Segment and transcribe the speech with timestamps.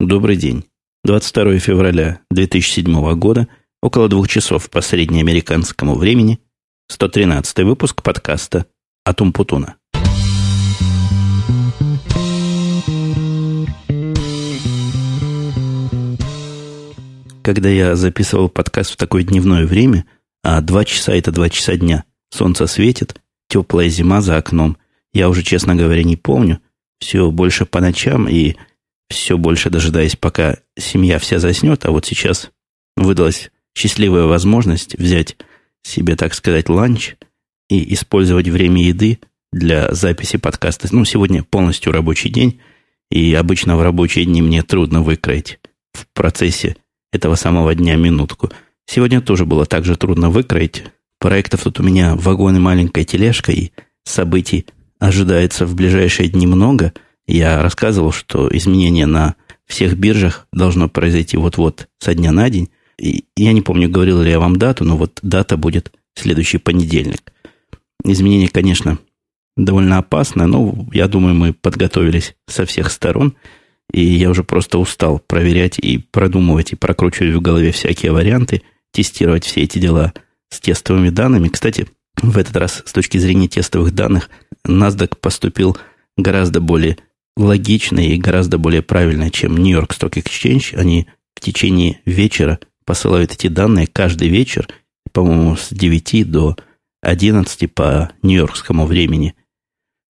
[0.00, 0.64] Добрый день.
[1.04, 3.48] 22 февраля 2007 года,
[3.82, 6.40] около двух часов по среднеамериканскому времени,
[6.88, 8.64] 113 выпуск подкаста
[9.04, 9.76] «Атум Путуна».
[17.42, 20.06] Когда я записывал подкаст в такое дневное время,
[20.42, 23.20] а два часа– это два часа дня, солнце светит,
[23.50, 24.78] теплая зима за окном,
[25.12, 26.58] я уже, честно говоря, не помню,
[27.00, 28.56] все больше по ночам и
[29.10, 32.50] все больше дожидаясь, пока семья вся заснет, а вот сейчас
[32.96, 35.36] выдалась счастливая возможность взять
[35.82, 37.16] себе, так сказать, ланч
[37.68, 39.18] и использовать время еды
[39.52, 40.88] для записи подкаста.
[40.92, 42.60] Ну, сегодня полностью рабочий день,
[43.10, 45.58] и обычно в рабочие дни мне трудно выкроить
[45.92, 46.76] в процессе
[47.12, 48.50] этого самого дня минутку.
[48.86, 50.84] Сегодня тоже было так же трудно выкроить.
[51.18, 53.72] Проектов тут у меня вагон и маленькая тележка, и
[54.04, 54.66] событий
[55.00, 56.92] ожидается в ближайшие дни много–
[57.36, 59.34] я рассказывал, что изменение на
[59.66, 62.70] всех биржах должно произойти вот-вот со дня на день.
[62.98, 67.32] И я не помню, говорил ли я вам дату, но вот дата будет следующий понедельник.
[68.04, 68.98] Изменение, конечно,
[69.56, 73.34] довольно опасно, но я думаю, мы подготовились со всех сторон.
[73.92, 79.44] И я уже просто устал проверять и продумывать, и прокручивать в голове всякие варианты, тестировать
[79.44, 80.12] все эти дела
[80.48, 81.48] с тестовыми данными.
[81.48, 81.88] Кстати,
[82.22, 84.30] в этот раз с точки зрения тестовых данных
[84.66, 85.76] NASDAQ поступил
[86.16, 86.98] гораздо более
[87.36, 90.76] логичное и гораздо более правильное, чем Нью-Йорк Stock Exchange.
[90.76, 94.68] Они в течение вечера посылают эти данные каждый вечер,
[95.12, 96.56] по-моему, с 9 до
[97.02, 99.34] 11 по нью-йоркскому времени.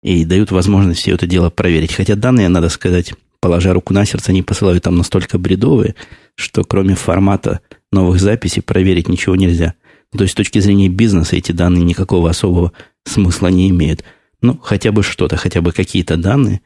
[0.02, 1.92] И дают возможность все это дело проверить.
[1.92, 5.96] Хотя данные, надо сказать, положа руку на сердце, они посылают там настолько бредовые,
[6.36, 9.74] что кроме формата новых записей проверить ничего нельзя.
[10.12, 12.72] То есть с точки зрения бизнеса эти данные никакого особого
[13.04, 14.04] смысла не имеют.
[14.42, 16.60] Ну, хотя бы что-то, хотя бы какие-то данные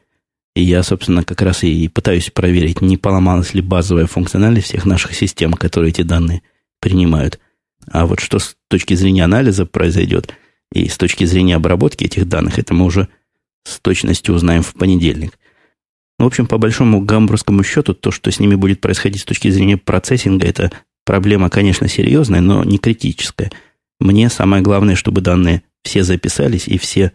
[0.55, 5.13] и я, собственно, как раз и пытаюсь проверить, не поломалась ли базовая функциональность всех наших
[5.13, 6.41] систем, которые эти данные
[6.79, 7.39] принимают.
[7.89, 10.33] А вот что с точки зрения анализа произойдет
[10.73, 13.07] и с точки зрения обработки этих данных, это мы уже
[13.63, 15.37] с точностью узнаем в понедельник.
[16.19, 19.77] В общем, по большому гамбургскому счету, то, что с ними будет происходить с точки зрения
[19.77, 20.71] процессинга, это
[21.05, 23.51] проблема, конечно, серьезная, но не критическая.
[23.99, 27.13] Мне самое главное, чтобы данные все записались и все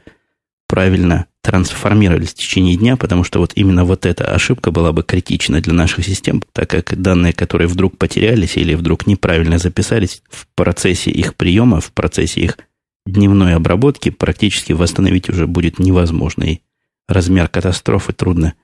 [0.67, 5.61] правильно трансформировались в течение дня, потому что вот именно вот эта ошибка была бы критична
[5.61, 11.13] для наших систем, так как данные, которые вдруг потерялись или вдруг неправильно записались, в процессе
[11.13, 12.59] их приема, в процессе их
[13.07, 16.43] дневной обработки практически восстановить уже будет невозможно.
[16.43, 16.59] И
[17.07, 18.55] размер катастрофы трудно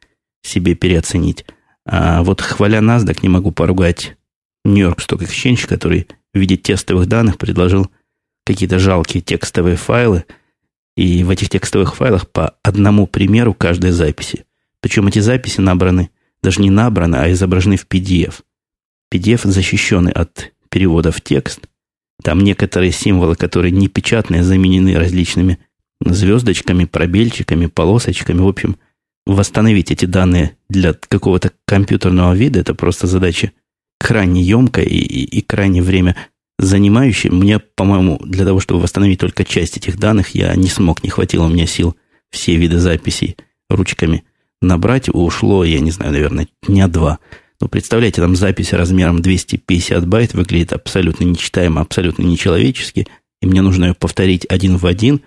[0.42, 1.46] себе переоценить.
[1.86, 4.16] А вот хваля NASDAQ не могу поругать
[4.64, 7.88] Нью-Йорк Stock Exchange, который в виде тестовых данных предложил
[8.44, 10.24] какие-то жалкие текстовые файлы–
[10.96, 14.44] и в этих текстовых файлах по одному примеру каждой записи.
[14.80, 16.10] Причем эти записи набраны,
[16.42, 18.40] даже не набраны, а изображены в PDF.
[19.12, 21.60] PDF защищенный от перевода в текст.
[22.22, 25.58] Там некоторые символы, которые не печатные, заменены различными
[26.04, 28.40] звездочками, пробельчиками, полосочками.
[28.40, 28.76] В общем,
[29.26, 33.52] восстановить эти данные для какого-то компьютерного вида– это просто задача
[33.98, 36.16] крайне емкая и, и, и крайне время
[36.58, 37.30] занимающий.
[37.30, 41.44] Мне, по-моему, для того, чтобы восстановить только часть этих данных, я не смог, не хватило
[41.44, 41.96] у меня сил
[42.30, 43.36] все виды записей
[43.68, 44.24] ручками
[44.60, 45.08] набрать.
[45.08, 47.18] Ушло, я не знаю, наверное, дня два.
[47.60, 53.06] Но представляете, там запись размером 250 байт выглядит абсолютно нечитаемо, абсолютно нечеловечески.
[53.40, 55.20] И мне нужно ее повторить один в один,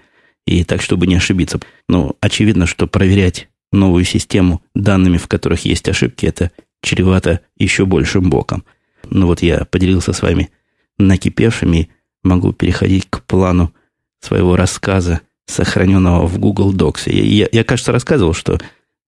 [0.46, 1.60] и так, чтобы не ошибиться.
[1.88, 8.30] Но очевидно, что проверять новую систему данными, в которых есть ошибки, это чревато еще большим
[8.30, 8.64] боком.
[9.10, 10.50] Ну вот я поделился с вами
[10.98, 11.90] накипевшими,
[12.24, 13.74] могу переходить к плану
[14.22, 17.12] своего рассказа, сохраненного в Google Docs.
[17.12, 18.60] Я, я, я кажется, рассказывал, что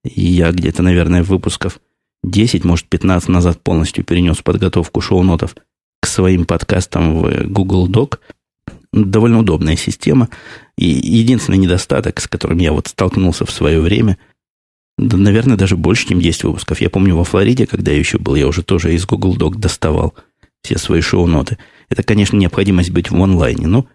[0.04, 1.80] я где-то, наверное, выпусков
[2.24, 5.56] 10, может, 15 назад полностью перенес подготовку шоу-нотов
[6.02, 8.20] к своим подкастам в Google Doc.
[8.94, 10.30] Довольно удобная система.
[10.78, 14.18] И единственный недостаток, с которым я вот столкнулся в свое время,
[14.98, 16.82] да, наверное, даже больше, чем 10 выпусков.
[16.82, 20.16] Я помню, во Флориде, когда я еще был, я уже тоже из Google Doc доставал
[20.68, 21.58] все свои шоу-ноты–
[21.90, 23.88] это, конечно, необходимость быть в онлайне, но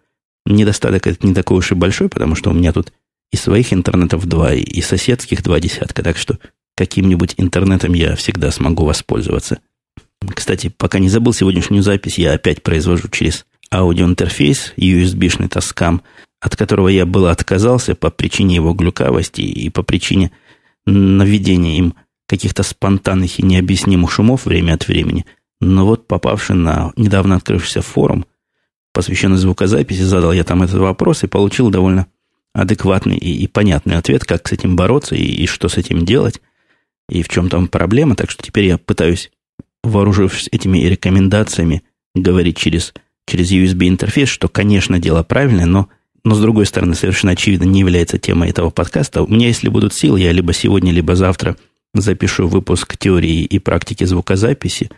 [0.47, 2.93] недостаток это не такой уж и большой, потому что у меня тут
[3.31, 6.39] и своих интернетов два, и соседских два десятка, так что
[6.77, 9.61] каким-нибудь интернетом я всегда смогу воспользоваться.
[10.35, 16.01] Кстати, пока не забыл сегодняшнюю запись, я опять произвожу через аудиоинтерфейс USB-шный Tascam,
[16.41, 20.33] от которого я было отказался по причине его глюкавости и по причине
[20.87, 21.95] наведения им
[22.27, 25.27] каких-то спонтанных и необъяснимых шумов время от времени–
[25.63, 28.27] но вот попавший на недавно открывшийся форум,
[28.93, 32.09] посвященный звукозаписи, задал я там этот вопрос и получил довольно
[32.53, 36.41] адекватный и, и понятный ответ, как с этим бороться и, и что с этим делать.
[37.09, 38.17] и в чем там проблема.
[38.17, 39.31] Так что теперь я пытаюсь,
[39.85, 41.85] вооружившись этими рекомендациями,
[42.17, 42.93] говорить через,
[43.27, 45.89] через USB-интерфейс, что, конечно, дело правильное, но,
[46.25, 49.23] но, с другой стороны, совершенно очевидно, не является темой этого подкаста.
[49.23, 51.57] У меня, если будут силы, я либо сегодня, либо завтра
[51.95, 54.91] запишу выпуск теории и практики звукозаписи,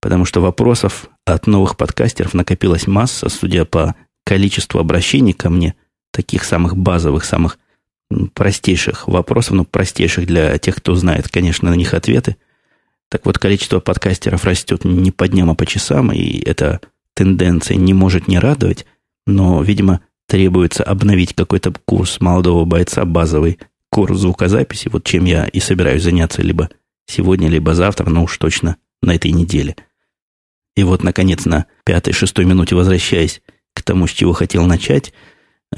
[0.00, 3.94] потому что вопросов от новых подкастеров накопилась масса, судя по
[4.24, 5.74] количеству обращений ко мне,
[6.10, 7.58] таких самых базовых, самых
[8.34, 12.36] простейших вопросов, ну, простейших для тех, кто знает, конечно, на них ответы.
[13.08, 16.80] Так вот, количество подкастеров растет не по дням, а по часам, и эта
[17.14, 18.86] тенденция не может не радовать,
[19.26, 23.58] но, видимо, требуется обновить какой-то курс молодого бойца, базовый
[23.90, 26.70] курс звукозаписи, вот чем я и собираюсь заняться либо
[27.06, 29.76] сегодня, либо завтра, но уж точно на этой неделе.
[30.76, 33.42] И вот, наконец, на пятой-шестой минуте возвращаясь
[33.74, 35.12] к тому, с чего хотел начать–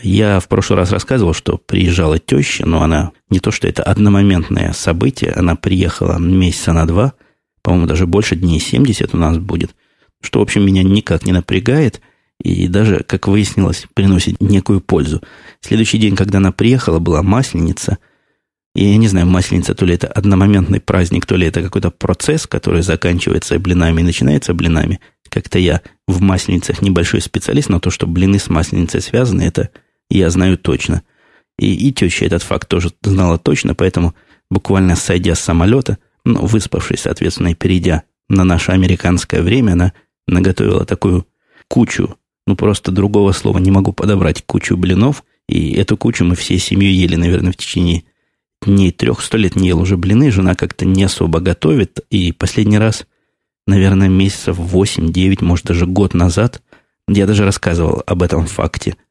[0.03, 4.73] я в прошлый раз рассказывал, что приезжала теща, но она не то, что это одномоментное
[4.73, 7.15] событие, она приехала месяца на два,
[7.63, 9.75] по-моему, даже больше дней 70 у нас будет,
[10.21, 12.01] что, в общем, меня никак не напрягает
[12.41, 15.23] и даже, как выяснилось, приносит некую пользу.
[15.61, 17.99] Следующий день, когда она приехала, была масленица,
[18.75, 22.83] я не знаю, масленица, то ли это одномоментный праздник, то ли это какой-то процесс, который
[22.83, 25.01] заканчивается блинами и начинается блинами.
[25.29, 29.71] Как-то я в масленицах небольшой специалист, но то, что блины с масленицей связаны, это
[30.11, 31.03] я знаю точно.
[31.59, 34.15] И, и теща этот факт тоже знала точно, поэтому
[34.51, 39.93] буквально сойдя с самолета, ну, выспавшись, соответственно, и перейдя на наше американское время, она
[40.27, 41.27] наготовила такую
[41.69, 42.17] кучу,
[42.47, 46.95] ну, просто другого слова не могу подобрать, кучу блинов, и эту кучу мы всей семьей
[46.95, 48.05] ели, наверное, в течение
[48.63, 52.79] дней трех, сто лет не ел уже блины, жена как-то не особо готовит, и последний
[52.79, 53.07] раз,
[53.67, 56.63] наверное, месяцев восемь-девять, может, даже год назад,
[57.09, 58.97] я даже рассказывал об этом факте–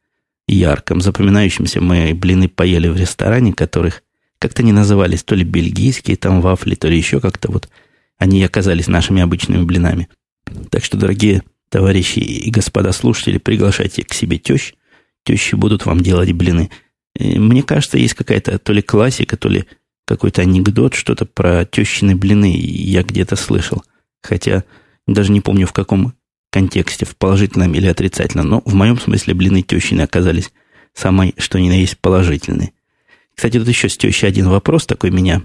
[0.48, 4.04] ярком, запоминающемся мы блины поели в ресторане, которых
[4.40, 7.70] как-то не назывались то ли бельгийские там вафли, то ли еще как-то вот.
[8.18, 10.10] Они оказались нашими обычными блинами.
[10.72, 14.74] Так что, дорогие товарищи и господа слушатели, приглашайте к себе тещ.
[15.24, 16.72] Тещи будут вам делать блины.
[17.20, 19.66] Мне кажется, есть какая-то то ли классика, то ли
[20.06, 23.84] какой-то анекдот, что-то про тещины блины я где-то слышал.
[24.22, 24.64] Хотя
[25.06, 26.14] даже не помню, в каком
[26.52, 28.48] контексте, в положительном или отрицательном.
[28.48, 30.52] Но в моем смысле блины тещины оказались
[30.94, 32.72] самой, что ни на есть, положительные.
[33.36, 35.44] Кстати, тут еще с тещей один вопрос такой меня.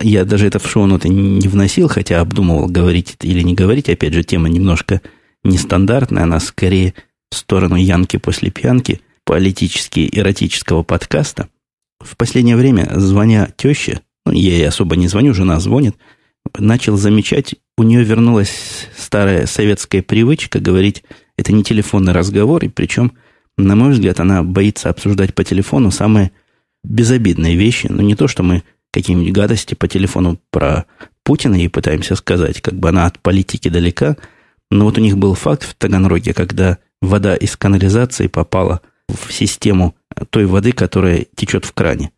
[0.00, 3.88] Я даже это в шоу-ноты не вносил, хотя обдумывал, говорить это или не говорить.
[3.88, 5.02] Опять же, тема немножко
[5.44, 6.94] нестандартная, она скорее
[7.30, 11.48] в сторону Янки после пьянки, политически эротического подкаста.
[12.00, 15.94] В последнее время, звоня теще, ну, я ей особо не звоню, жена звонит–
[16.56, 21.04] начал замечать, у нее вернулась старая советская привычка говорить,
[21.36, 23.12] это не телефонный разговор, и причем,
[23.56, 26.32] на мой взгляд, она боится обсуждать по телефону самые
[26.84, 27.88] безобидные вещи.
[27.90, 30.86] Ну, не то, что мы какие-нибудь гадости по телефону про
[31.22, 34.16] Путина ей пытаемся сказать, как бы она от политики далека.
[34.70, 38.80] Но вот у них был факт в Таганроге, когда вода из канализации попала
[39.30, 39.94] систему
[40.30, 42.10] той воды, которая течет в кране.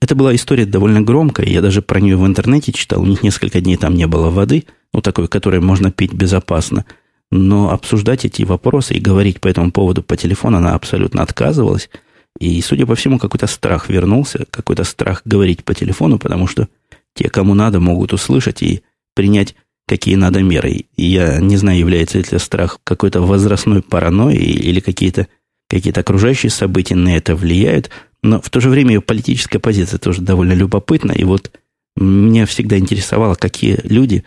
[0.00, 3.60] Это была история довольно громкая, я даже про нее в интернете читал, у них несколько
[3.60, 6.84] дней там не было воды, ну, такой, которой можно пить безопасно.
[7.30, 11.90] Но обсуждать эти вопросы и говорить по этому поводу по телефону она абсолютно отказывалась.
[12.38, 16.68] И, судя по всему, какой-то страх вернулся, какой-то страх говорить по телефону, потому что
[17.14, 18.82] те, кому надо, могут услышать и
[19.14, 19.54] принять
[19.86, 20.86] какие надо меры.
[20.96, 25.28] И я не знаю, является ли это страх какой-то возрастной паранойей или какие-то
[25.68, 27.90] какие окружающие события на это влияют,
[28.22, 31.12] но в то же время ее политическая позиция тоже довольно любопытна.
[31.12, 31.52] И вот
[31.96, 34.24] меня всегда интересовало, какие люди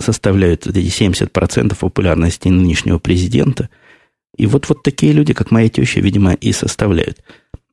[0.00, 3.68] составляют эти 70% популярности нынешнего президента.
[4.36, 7.22] И вот, вот такие люди, как моя теща, видимо, и составляют.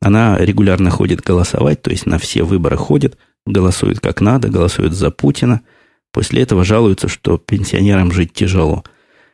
[0.02, 5.10] Она регулярно ходит голосовать, то есть на все выборы ходит, голосует как надо, голосует за
[5.12, 5.62] Путина.
[6.12, 8.84] После этого жалуются, что пенсионерам жить тяжело.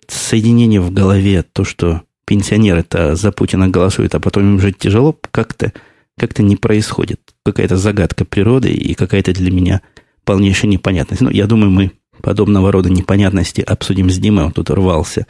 [0.08, 5.72] Соединение в голове, то, что пенсионеры-то за Путина голосуют, а потом им жить тяжело, как-то
[6.18, 7.20] как-то не происходит.
[7.44, 9.82] Какая-то загадка природы и какая-то для меня
[10.24, 11.22] полнейшая непонятность.
[11.22, 11.92] Ну, я думаю, мы
[12.22, 14.46] подобного рода непонятности обсудим с Димой.
[14.46, 15.28] Он тут рвался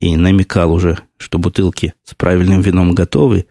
[0.00, 3.46] и намекал уже, что бутылки с правильным вином готовы.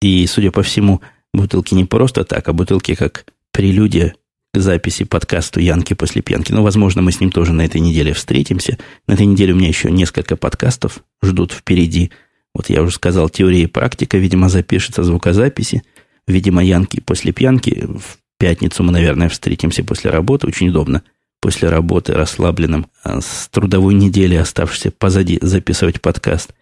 [0.00, 1.00] И, судя по всему,
[1.34, 4.14] бутылки не просто так, а бутылки как прелюдия
[4.60, 6.52] записи подкасту «Янки после пьянки».
[6.52, 8.78] Ну, возможно, мы с ним тоже на этой неделе встретимся.
[9.06, 12.10] На этой неделе у меня еще несколько подкастов ждут впереди.
[12.54, 15.82] Вот я уже сказал, теория и практика, видимо, запишется звукозаписи–
[16.26, 17.86] Видимо, Янки после пьянки.
[17.86, 20.46] В пятницу мы, наверное, встретимся после работы.
[20.46, 21.02] Очень удобно.
[21.40, 26.54] После работы расслабленным, а с трудовой недели, оставшейся позади, записывать подкаст.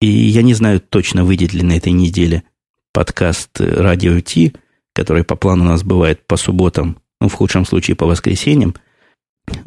[0.00, 2.42] И я не знаю точно, выйдет ли на этой неделе
[2.92, 4.54] подкаст «Радио Ти»,
[4.92, 6.96] который по плану у нас бывает по субботам
[7.28, 8.74] в худшем случае по воскресеньям.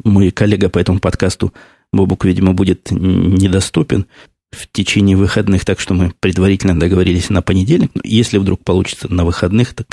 [0.04, 1.52] Мой коллега по этому подкасту,
[1.92, 4.06] Бобук, видимо, будет недоступен
[4.50, 7.90] в течение выходных, так что мы предварительно договорились на понедельник.
[8.02, 9.86] Если вдруг получится на выходных, так,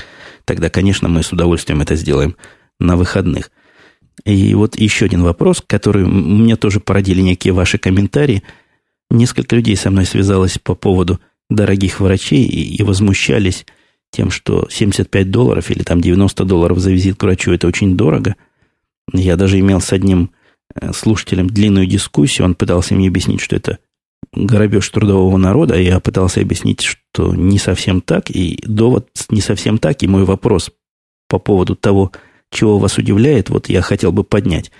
[0.45, 2.35] тогда, конечно, мы с удовольствием это сделаем
[2.79, 3.51] на выходных.
[4.23, 8.43] И вот еще один вопрос, который мне тоже породили некие ваши комментарии.
[9.09, 11.19] Несколько людей со мной связалось по поводу
[11.49, 13.65] дорогих врачей и, и возмущались
[14.15, 18.35] тем, что 75 долларов или там 90 долларов за визит к врачу– это очень дорого.
[19.13, 20.31] Я даже имел с одним
[20.73, 22.45] э, слушателем длинную дискуссию.
[22.45, 23.79] Он пытался мне объяснить, что это
[24.33, 25.75] грабеж трудового народа.
[25.79, 28.29] Я пытался объяснить, что не совсем так.
[28.29, 30.01] И довод не совсем так.
[30.01, 30.71] И мой вопрос
[31.27, 32.11] по поводу того,
[32.51, 34.71] чего вас удивляет, вот я хотел бы поднять.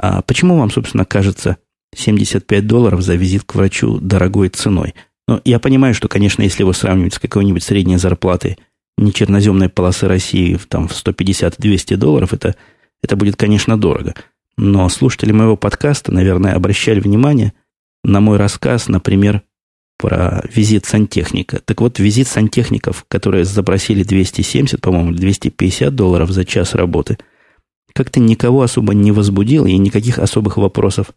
[0.00, 1.58] А почему вам, собственно, кажется
[1.94, 4.94] 75 долларов за визит к врачу дорогой ценой?
[5.26, 8.58] Ну, я понимаю, что, конечно, если его сравнивать с какой-нибудь средней зарплатой
[8.98, 12.56] нечерноземной полосы России в, там, в 150-200 долларов, это,
[13.02, 14.14] это будет, конечно, дорого.
[14.56, 17.52] Но слушатели моего подкаста, наверное, обращали внимание
[18.04, 19.42] на мой рассказ, например,
[19.98, 21.60] про визит сантехника.
[21.64, 27.18] Так вот, визит сантехников, которые запросили 270, по-моему, 250 долларов за час работы,
[27.92, 31.10] как-то никого особо не возбудил и никаких особых вопросов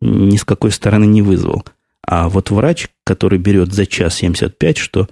[0.00, 1.64] ни с какой стороны не вызвал.
[2.04, 5.08] А вот врач, который берет за час 75, что,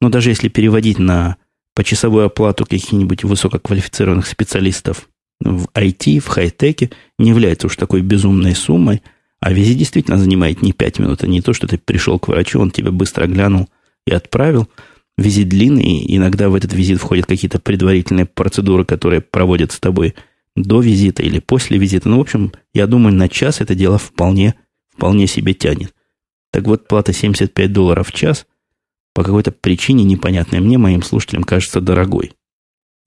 [0.00, 1.36] ну, даже если переводить на
[1.74, 5.08] почасовую оплату каких-нибудь высококвалифицированных специалистов
[5.40, 9.02] в IT, в хай-теке, не является уж такой безумной суммой–
[9.44, 12.58] а визит действительно занимает не 5 минут, а не то, что ты пришел к врачу,
[12.58, 13.68] он тебя быстро глянул
[14.06, 14.70] и отправил.
[15.18, 20.14] Визит длинный, иногда в этот визит входят какие-то предварительные процедуры, которые проводят с тобой
[20.56, 22.08] до визита или после визита.
[22.08, 24.54] Ну, в общем, я думаю, на час это дело вполне,
[24.96, 25.94] вполне себе тянет.
[26.50, 28.46] Так вот, плата 75 долларов в час
[29.14, 32.32] по какой-то причине непонятной мне, моим слушателям, кажется дорогой.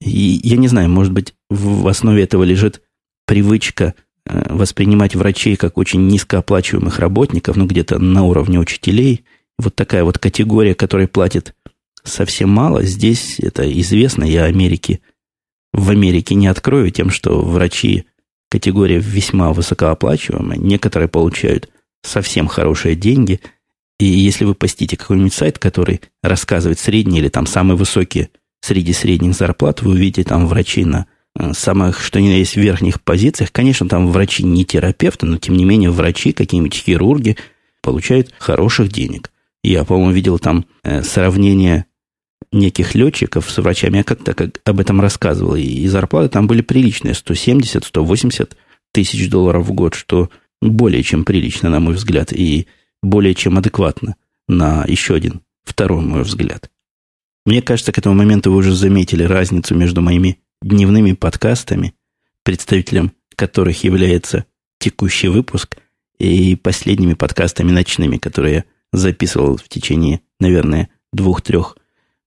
[0.00, 2.82] И я не знаю, может быть, в основе этого лежит
[3.26, 3.94] привычка–
[4.28, 9.24] Э, воспринимать врачей как очень низкооплачиваемых работников, ну, где-то на уровне учителей.
[9.58, 11.54] Вот такая вот категория, которая платит
[12.04, 12.82] совсем мало.
[12.82, 14.24] Здесь это известно.
[14.24, 15.00] Я Америки
[15.72, 18.04] в Америке не открою тем, что врачи
[18.50, 20.58] категория весьма высокооплачиваемая.
[20.58, 21.70] Некоторые получают
[22.02, 23.40] совсем хорошие деньги.
[23.98, 29.34] И если вы постите какой-нибудь сайт, который рассказывает средние или там самые высокие среди средних
[29.34, 31.06] зарплат, вы увидите там врачей на
[31.38, 33.52] Э, самых, что ни на есть, верхних позициях.
[33.52, 37.36] Конечно, там врачи не терапевты, но тем не менее врачи, какие-нибудь хирурги
[37.82, 39.30] получают хороших денег.
[39.62, 41.86] Я, по-моему, видел там э, сравнение
[42.50, 43.98] неких летчиков с врачами.
[43.98, 45.54] Я как-то как об этом рассказывал.
[45.54, 47.14] И зарплаты там были приличные.
[47.14, 48.52] 170-180
[48.92, 52.66] тысяч долларов в год, что более чем прилично, на мой взгляд, и
[53.02, 54.16] более чем адекватно
[54.48, 56.70] на еще один, второй мой взгляд.
[57.46, 61.94] Мне кажется, к этому моменту вы уже заметили разницу между моими дневными подкастами,
[62.42, 64.44] представителем которых является
[64.80, 65.76] текущий выпуск,
[66.18, 71.76] и последними подкастами ночными, которые я записывал в течение, наверное, двух-трех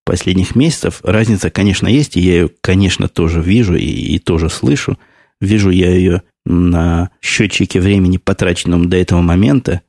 [0.05, 1.01] последних месяцев.
[1.03, 4.97] Разница, конечно, есть, и я ее, конечно, тоже вижу и, и тоже слышу.
[5.39, 9.81] Вижу я ее на счетчике времени, потраченном до этого момента.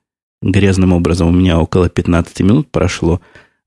[0.43, 3.21] Грязным образом у меня около 15 минут прошло,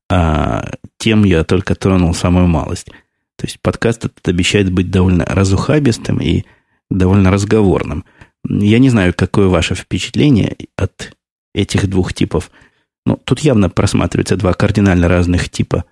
[0.08, 2.88] а тем я только тронул самую малость–
[3.36, 6.44] то есть подкаст этот обещает быть довольно разухабистым и
[6.90, 8.04] довольно разговорным.
[8.48, 11.12] Я не знаю, какое ваше впечатление от
[11.54, 12.50] этих двух типов.
[13.04, 15.84] Но тут явно просматриваются два кардинально разных типа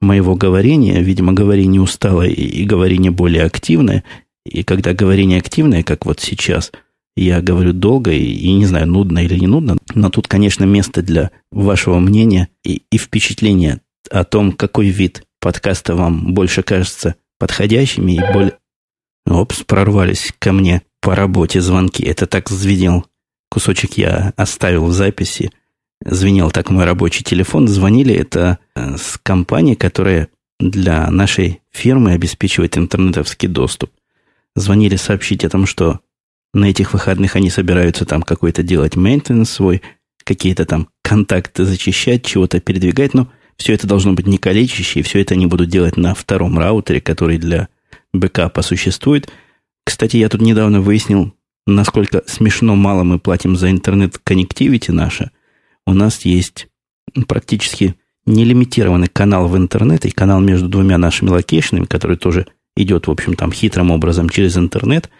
[0.00, 1.00] моего говорения.
[1.00, 4.02] Видимо, говорение усталое и говорение более активное.
[4.44, 6.72] И когда говорение активное, как вот сейчас,
[7.24, 11.02] я говорю долго и, и не знаю, нудно или не нудно, но тут, конечно, место
[11.02, 18.12] для вашего мнения и, и впечатления о том, какой вид подкаста вам больше кажется подходящими
[18.12, 18.54] и более...
[19.26, 22.02] Опс, прорвались ко мне по работе звонки.
[22.02, 23.06] Это так звенел.
[23.50, 25.50] Кусочек я оставил в записи.
[26.04, 27.68] Звенел так мой рабочий телефон.
[27.68, 33.90] Звонили это э, с компании, которая для нашей фирмы обеспечивает интернетовский доступ.
[34.54, 36.00] Звонили сообщить о том, что
[36.54, 39.82] на этих выходных они собираются там какой-то делать мейнтенс свой,
[40.24, 43.14] какие-то там контакты зачищать, чего-то передвигать.
[43.14, 46.58] Ну, все это должно быть не калечащее, и все это они будут делать на втором
[46.58, 47.68] раутере, который для
[48.12, 49.30] бэкапа существует.
[49.84, 51.34] Кстати, я тут недавно выяснил,
[51.66, 55.30] насколько смешно мало мы платим за интернет connectivity наше.
[55.86, 56.68] У нас есть
[57.26, 63.10] практически нелимитированный канал в интернет и канал между двумя нашими локейшенами, который тоже идет, в
[63.10, 65.10] общем, там хитрым образом через интернет.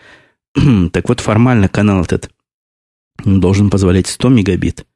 [0.93, 2.31] так вот, формально канал этот
[3.25, 4.87] должен позволять 100 мегабит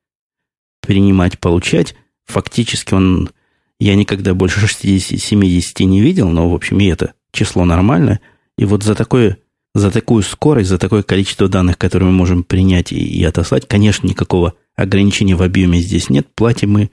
[0.80, 1.94] принимать, получать,
[2.26, 3.30] Фактически он,
[3.78, 8.20] я никогда больше 60-70 не видел, но, в общем, и это число нормальное.
[8.58, 9.38] И вот за такое
[9.74, 14.06] за такую скорость, за такое количество данных, которые мы можем принять и, и отослать, конечно,
[14.06, 16.28] никакого ограничения в объеме здесь нет.
[16.34, 16.90] Платим мы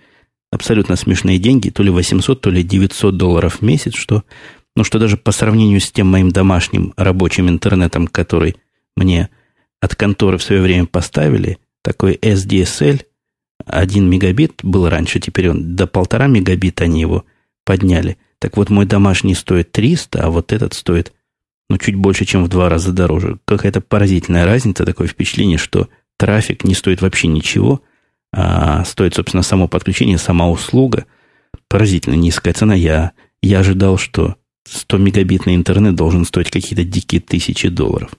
[0.50, 4.24] абсолютно смешные деньги, то ли 800, то ли 900 долларов в месяц, что,
[4.80, 8.56] ну, что даже по сравнению с тем моим домашним рабочим интернетом, который
[8.96, 9.30] мне
[9.82, 13.02] от конторы в свое время поставили, такой SDSL,
[13.66, 17.26] 1 мегабит был раньше, теперь он до полтора мегабита они его
[17.66, 18.18] подняли.
[18.40, 21.12] Так вот, мой домашний стоит 300, а вот этот стоит
[21.70, 23.38] ну, чуть больше, чем в два раза дороже.
[23.44, 27.82] Какая-то поразительная разница, такое впечатление, что трафик не стоит вообще ничего,
[28.32, 31.06] а стоит, собственно, само подключение, сама услуга.
[31.68, 32.76] Поразительно низкая цена.
[32.76, 34.38] Я, я ожидал, что
[34.72, 38.12] 100 мегабитный интернет должен стоить какие-то дикие тысячи долларов.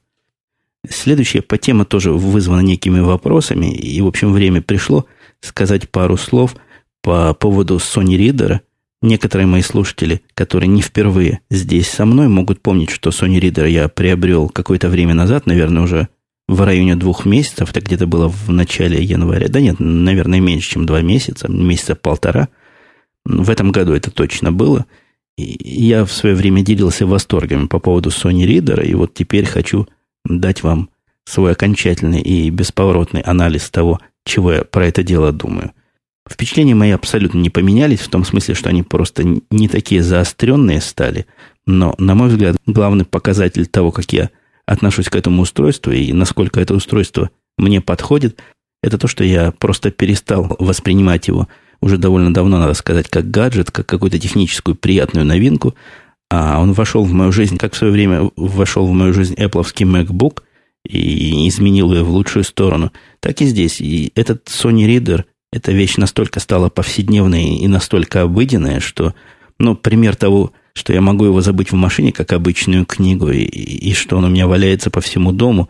[0.88, 5.06] Следующая по тема тоже вызвана некими вопросами, и, в общем, время пришло
[5.40, 6.56] сказать пару слов
[7.02, 8.60] по поводу Sony Reader–
[9.02, 13.88] Некоторые мои слушатели, которые не впервые здесь со мной, могут помнить, что Sony Reader я
[13.88, 16.08] приобрел какое-то время назад, наверное, уже
[16.48, 19.48] в районе двух месяцев, это где-то было в начале января.
[19.48, 22.48] Да нет, наверное, меньше, чем два месяца, месяца полтора.
[23.24, 24.84] В этом году это точно было.
[25.60, 29.88] Я в свое время делился восторгами по поводу Sony Reader, и вот теперь хочу
[30.24, 30.90] дать вам
[31.24, 35.72] свой окончательный и бесповоротный анализ того, чего я про это дело думаю.
[36.28, 41.26] Впечатления мои абсолютно не поменялись, в том смысле, что они просто не такие заостренные стали.
[41.66, 44.30] Но, на мой взгляд, главный показатель того, как я
[44.66, 48.40] отношусь к этому устройству и насколько это устройство мне подходит,
[48.82, 51.48] это то, что я просто перестал воспринимать его
[51.80, 55.74] уже довольно давно, надо сказать, как гаджет, как какую-то техническую приятную новинку,
[56.30, 59.64] а он вошел в мою жизнь, как в свое время вошел в мою жизнь Apple
[59.64, 60.42] MacBook
[60.88, 63.80] и изменил ее в лучшую сторону, так и здесь.
[63.80, 69.14] И этот Sony Reader эта вещь настолько стала повседневной и настолько обыденная, что,
[69.58, 73.92] ну, пример того, что я могу его забыть в машине, как обычную книгу, и, и
[73.94, 75.68] что он у меня валяется по всему дому,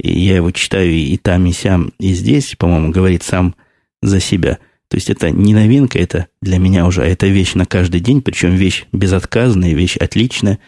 [0.00, 3.54] и я его читаю и там, и сям, и здесь, по-моему, говорит сам
[4.00, 4.58] за себя.
[4.90, 8.54] То есть это не новинка, это для меня уже, это вещь на каждый день, причем
[8.54, 10.58] вещь безотказная, вещь отличная.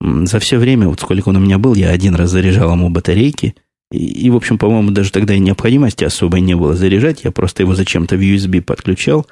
[0.00, 3.54] За все время, вот сколько он у меня был, я один раз заряжал ему батарейки–
[3.92, 7.24] и, и, в общем, по-моему, даже тогда и необходимости особой не было заряжать.
[7.24, 9.26] Я просто его зачем-то в USB подключал,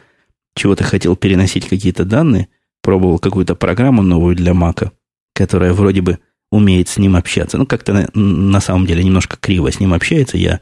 [0.55, 2.49] чего-то хотел переносить какие-то данные,
[2.83, 4.93] пробовал какую-то программу новую для Мака,
[5.35, 6.19] которая вроде бы
[6.53, 7.57] умеет с ним общаться.
[7.57, 10.37] Ну, как-то на, на самом деле немножко криво с ним общается.
[10.37, 10.61] Я,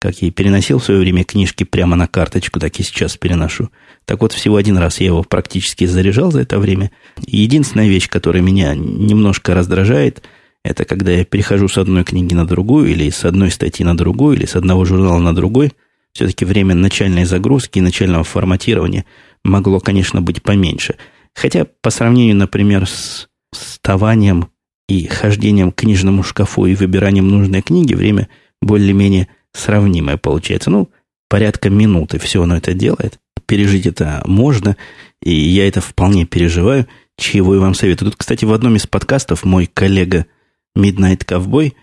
[0.00, 3.70] как и переносил в свое время книжки прямо на карточку, так и сейчас переношу.
[4.04, 6.90] Так вот, всего один раз я его практически заряжал за это время.
[7.26, 10.22] Единственная вещь, которая меня немножко раздражает–
[10.64, 14.36] это когда я перехожу с одной книги на другую, или с одной статьи на другую,
[14.36, 15.72] или с одного журнала на другой.
[16.12, 19.04] Все-таки время начальной загрузки и начального форматирования
[19.44, 20.96] могло, конечно, быть поменьше.
[21.34, 24.48] Хотя по сравнению, например, с вставанием
[24.88, 28.28] и хождением к книжному шкафу и выбиранием нужной книги, время
[28.60, 30.70] более-менее сравнимое получается.
[30.70, 30.90] Ну,
[31.28, 33.18] порядка минуты все оно это делает.
[33.46, 34.76] Пережить это можно,
[35.22, 38.10] и я это вполне переживаю, чего и вам советую.
[38.10, 40.26] Тут, кстати, в одном из подкастов мой коллега–
[40.78, 41.74] Midnight Ковбой,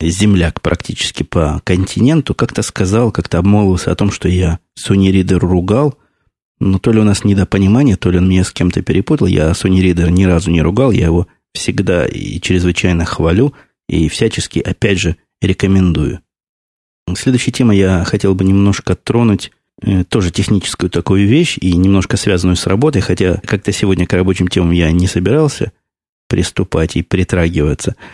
[0.00, 5.98] земляк практически по континенту, как-то сказал, как-то обмолвился о том, что я Sony Reader ругал,
[6.60, 9.26] но то ли у нас недопонимание, то ли он меня с кем-то перепутал.
[9.26, 13.54] Я Sony Reader ни разу не ругал, я его всегда и чрезвычайно хвалю
[13.88, 16.20] и всячески, опять же, рекомендую.
[17.16, 19.50] Следующая тема я хотел бы немножко тронуть
[19.82, 24.48] э, тоже техническую такую вещь и немножко связанную с работой, хотя как-то сегодня к рабочим
[24.48, 25.72] темам я не собирался
[26.28, 27.96] приступать и притрагиваться–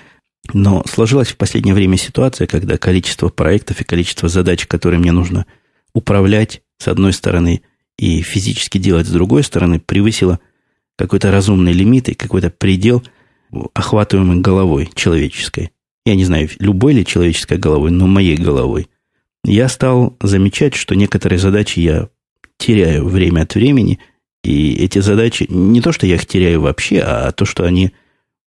[0.53, 5.47] но сложилась в последнее время ситуация, когда количество проектов и количество задач, которые мне нужно
[5.95, 7.63] управлять с одной стороны
[7.97, 10.41] и физически делать с другой стороны, превысило
[10.97, 13.03] какой-то разумный лимит и какой-то предел,
[13.73, 15.71] охватываемый головой человеческой.
[16.05, 18.89] Я не знаю, любой ли человеческой головой, но моей головой.
[19.45, 22.09] Я стал замечать, что некоторые задачи я
[22.59, 23.99] теряю время от времени,
[24.43, 27.93] и эти задачи, не то, что я их теряю вообще, а то, что они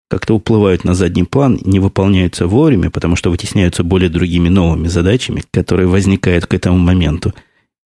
[0.09, 5.43] как-то уплывают на задний план, не выполняются вовремя, потому что вытесняются более другими новыми задачами,
[5.51, 7.33] которые возникают к этому моменту.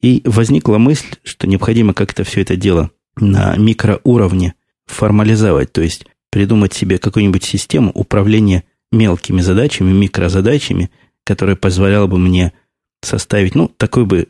[0.01, 4.53] И возникла мысль, что необходимо как-то все это дело на микроуровне
[4.85, 10.89] формализовать, то есть придумать себе какую-нибудь систему управления мелкими задачами, микрозадачами,
[11.25, 12.53] которая позволяла бы мне
[13.01, 14.27] составить, ну, такой бы,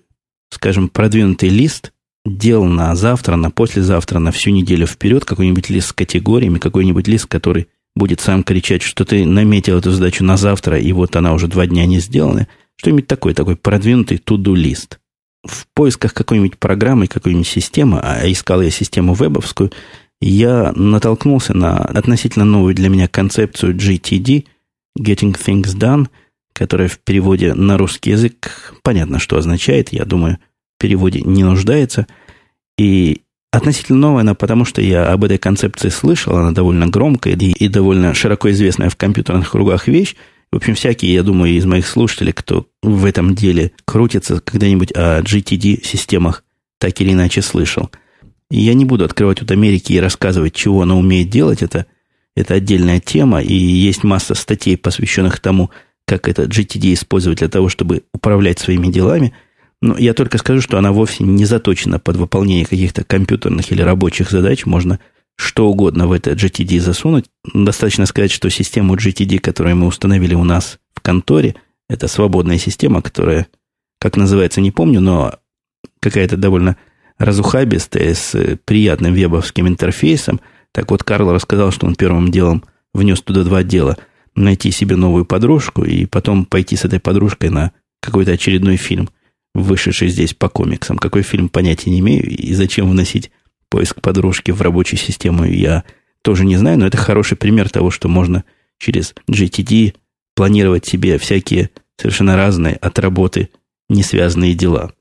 [0.50, 1.94] скажем, продвинутый лист
[2.26, 7.28] дел на завтра, на послезавтра, на всю неделю вперед, какой-нибудь лист с категориями, какой-нибудь лист,
[7.28, 11.48] который будет сам кричать, что ты наметил эту задачу на завтра, и вот она уже
[11.48, 12.48] два дня не сделана.
[12.78, 15.00] Что-нибудь такое, такой продвинутый to-do-лист.
[15.46, 19.72] В поисках какой-нибудь программы, какой-нибудь системы, а искал я систему вебовскую,
[20.22, 24.46] я натолкнулся на относительно новую для меня концепцию GTD,
[25.00, 26.08] Getting Things Done,
[26.54, 29.92] которая в переводе на русский язык понятно, что означает.
[29.92, 30.38] Я думаю,
[30.78, 32.08] в переводе не нуждается.
[32.78, 36.36] И относительно новая она, потому что я об этой концепции слышал.
[36.36, 40.16] Она довольно громкая и, и довольно широко известная в компьютерных кругах вещь.
[40.52, 45.22] В общем, всякие, я думаю, из моих слушателей, кто в этом деле крутится, когда-нибудь о
[45.22, 46.44] GTD-системах
[46.80, 47.90] так или иначе слышал.
[48.52, 51.64] Я не буду открывать вот Америки и рассказывать, чего она умеет делать.
[51.64, 51.88] Это,
[52.36, 55.70] это отдельная тема, и есть масса статей, посвященных тому,
[56.06, 59.34] как это GTD использовать для того, чтобы управлять своими делами.
[59.82, 64.32] Но я только скажу, что она вовсе не заточена под выполнение каких-то компьютерных или рабочих
[64.32, 64.66] задач.
[64.66, 65.00] Можно
[65.36, 67.26] что угодно в это GTD засунуть.
[67.54, 71.56] Достаточно сказать, что систему GTD, которую мы установили у нас в конторе,
[71.90, 73.48] это свободная система, которая,
[74.00, 75.36] как называется, не помню, но
[76.00, 76.78] какая-то довольно
[77.18, 80.40] разухабистая, с приятным вебовским интерфейсом.
[80.74, 83.98] Так вот, Карл рассказал, что он первым делом внес туда два дела.
[84.36, 89.10] Найти себе новую подружку и потом пойти с этой подружкой на какой-то очередной фильм,
[89.54, 90.98] вышедший здесь по комиксам.
[90.98, 92.28] Какой фильм, понятия не имею.
[92.28, 93.32] И зачем вносить
[93.70, 95.84] поиск подружки в рабочую систему, я
[96.24, 98.44] тоже не знаю, но это хороший пример того, что можно
[98.80, 99.94] через GTD
[100.36, 103.50] планировать себе всякие совершенно разные от работы
[103.90, 104.94] не связанные дела.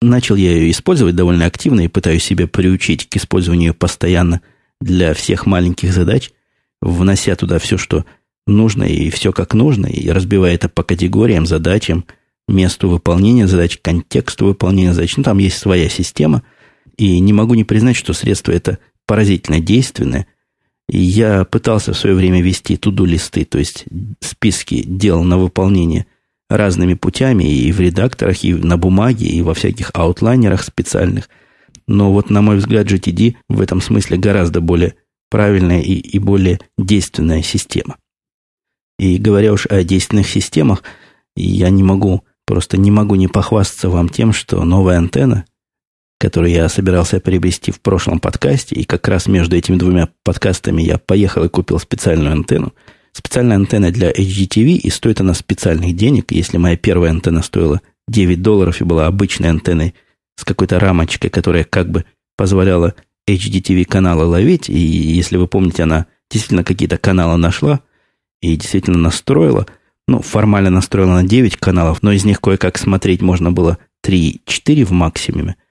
[0.00, 4.40] Начал я ее использовать довольно активно и пытаюсь себя приучить к использованию постоянно
[4.80, 6.30] для всех маленьких задач,
[6.80, 8.04] внося туда все, что
[8.46, 12.04] нужно, и все как нужно, и разбивая это по категориям, задачам,
[12.48, 15.16] месту выполнения задач, контексту выполнения задач.
[15.16, 16.42] Ну, там есть своя система–
[16.96, 20.26] и не могу не признать, что средство это поразительно действенное.
[20.88, 23.84] И я пытался в свое время вести туду-листы, то есть
[24.20, 26.06] списки дел на выполнение
[26.48, 31.28] разными путями и в редакторах, и на бумаге, и во всяких аутлайнерах специальных.
[31.88, 34.94] Но вот, на мой взгляд, GTD в этом смысле гораздо более
[35.30, 37.96] правильная и, и более действенная система.
[38.98, 40.82] И говоря уж о действенных системах,
[41.36, 45.44] я не могу, просто не могу не похвастаться вам тем, что новая антенна–
[46.18, 50.98] который я собирался приобрести в прошлом подкасте, и как раз между этими двумя подкастами я
[50.98, 52.72] поехал и купил специальную антенну.
[53.12, 56.32] Специальная антенна для HDTV, и стоит она специальных денег.
[56.32, 59.94] Если моя первая антенна стоила 9 долларов и была обычной антенной
[60.36, 62.04] с какой-то рамочкой, которая как бы
[62.36, 62.94] позволяла
[63.28, 67.80] HDTV каналы ловить, и если вы помните, она действительно какие-то каналы нашла
[68.40, 69.66] и действительно настроила,
[70.06, 74.92] ну, формально настроила на 9 каналов, но из них кое-как смотреть можно было 3-4 в
[74.92, 75.56] максимуме–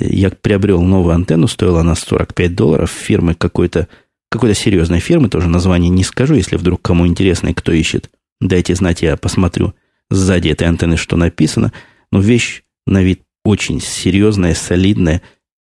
[0.00, 3.88] я приобрел новую антенну, стоила она 45 долларов, фирмы какой-то,
[4.30, 8.10] какой-то серьезной фирмы, тоже название не скажу, если вдруг кому интересно и кто ищет.
[8.40, 9.74] Дайте знать, я посмотрю
[10.10, 11.72] сзади этой антенны, что написано.
[12.12, 15.22] Но вещь на вид очень серьезная, солидная,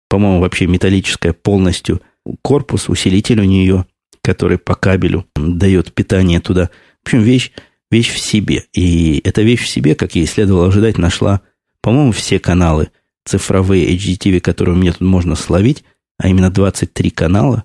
[0.08, 2.00] по-моему, вообще металлическая полностью.
[2.42, 3.86] Корпус, усилитель у нее,
[4.22, 6.70] который по кабелю дает питание туда.
[7.02, 7.52] В общем, вещь,
[7.90, 8.64] вещь в себе.
[8.72, 11.40] И эта вещь в себе, как ей следовало ожидать, нашла,
[11.80, 12.90] по-моему, все каналы–
[13.24, 15.84] цифровые HDTV, которые у меня тут можно словить,
[16.18, 17.64] а именно 23 канала,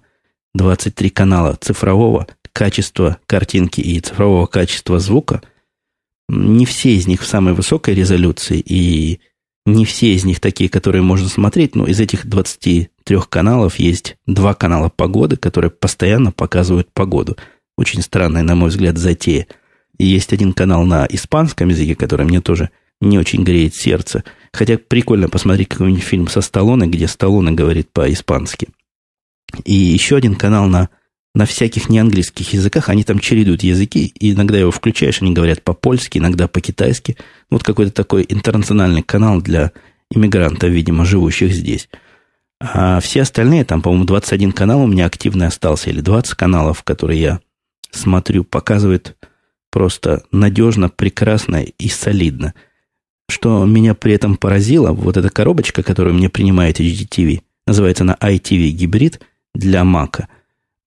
[0.54, 5.41] 23 канала цифрового качества картинки и цифрового качества звука,
[6.30, 9.19] не все из них в самой высокой резолюции, и
[9.65, 12.89] не все из них такие, которые можно смотреть, но из этих 23
[13.30, 17.38] каналов есть два канала погоды, которые постоянно показывают погоду.
[17.78, 19.47] Очень странная, на мой взгляд, затея.
[19.97, 22.69] И есть один канал на испанском языке, который мне тоже
[23.01, 24.23] не очень греет сердце–
[24.56, 28.69] Хотя прикольно посмотреть какой-нибудь фильм со Сталлоне, где Сталлоне говорит по-испански.
[29.65, 30.89] И еще один канал на,
[31.36, 32.89] на всяких неанглийских языках.
[32.89, 34.08] Они там чередуют языки.
[34.19, 37.17] И иногда его включаешь, они говорят по-польски, иногда по-китайски.
[37.52, 39.71] Вот какой-то такой интернациональный канал для
[40.10, 41.88] иммигрантов, видимо, живущих здесь.
[42.60, 47.21] А все остальные, там, по-моему, 21 канал у меня активно остался, или 20 каналов, которые
[47.21, 47.39] я
[47.91, 49.15] смотрю, показывают
[49.71, 52.56] просто надежно, прекрасно и солидно–
[53.30, 58.69] что меня при этом поразило, вот эта коробочка, которую мне принимает HDTV, называется она iTV
[58.69, 59.19] гибрид
[59.54, 60.26] для Mac.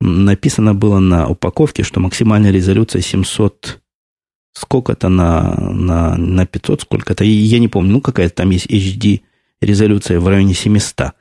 [0.00, 3.80] Написано было на упаковке, что максимальная резолюция 700
[4.52, 9.20] сколько-то на, на, на 500, сколько-то, я не помню, ну какая-то там есть HD
[9.60, 11.12] резолюция в районе 700.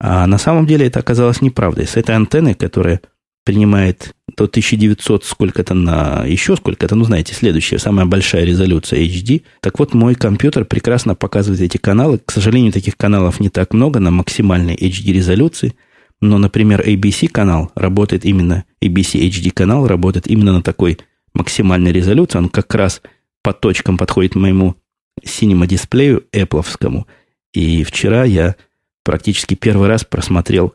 [0.00, 1.86] А на самом деле это оказалось неправдой.
[1.86, 3.00] С этой антенной, которая
[3.44, 9.42] принимает до 1900 сколько-то на еще сколько-то, ну, знаете, следующая, самая большая резолюция HD.
[9.60, 12.18] Так вот, мой компьютер прекрасно показывает эти каналы.
[12.18, 15.74] К сожалению, таких каналов не так много на максимальной HD резолюции.
[16.20, 20.98] Но, например, ABC канал работает именно, ABC HD канал работает именно на такой
[21.32, 22.38] максимальной резолюции.
[22.38, 23.02] Он как раз
[23.42, 24.76] по точкам подходит моему
[25.24, 27.04] синему дисплею Apple.
[27.52, 28.56] И вчера я
[29.04, 30.74] практически первый раз просмотрел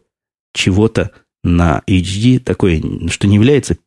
[0.53, 1.11] чего-то
[1.43, 3.77] на HD, такой, что не является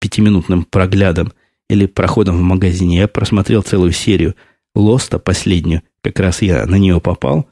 [0.00, 1.32] пятиминутным проглядом
[1.68, 2.98] или проходом в магазине.
[2.98, 4.36] Я просмотрел целую серию
[4.74, 5.82] Лоста, последнюю.
[6.02, 7.48] Как раз я на нее попал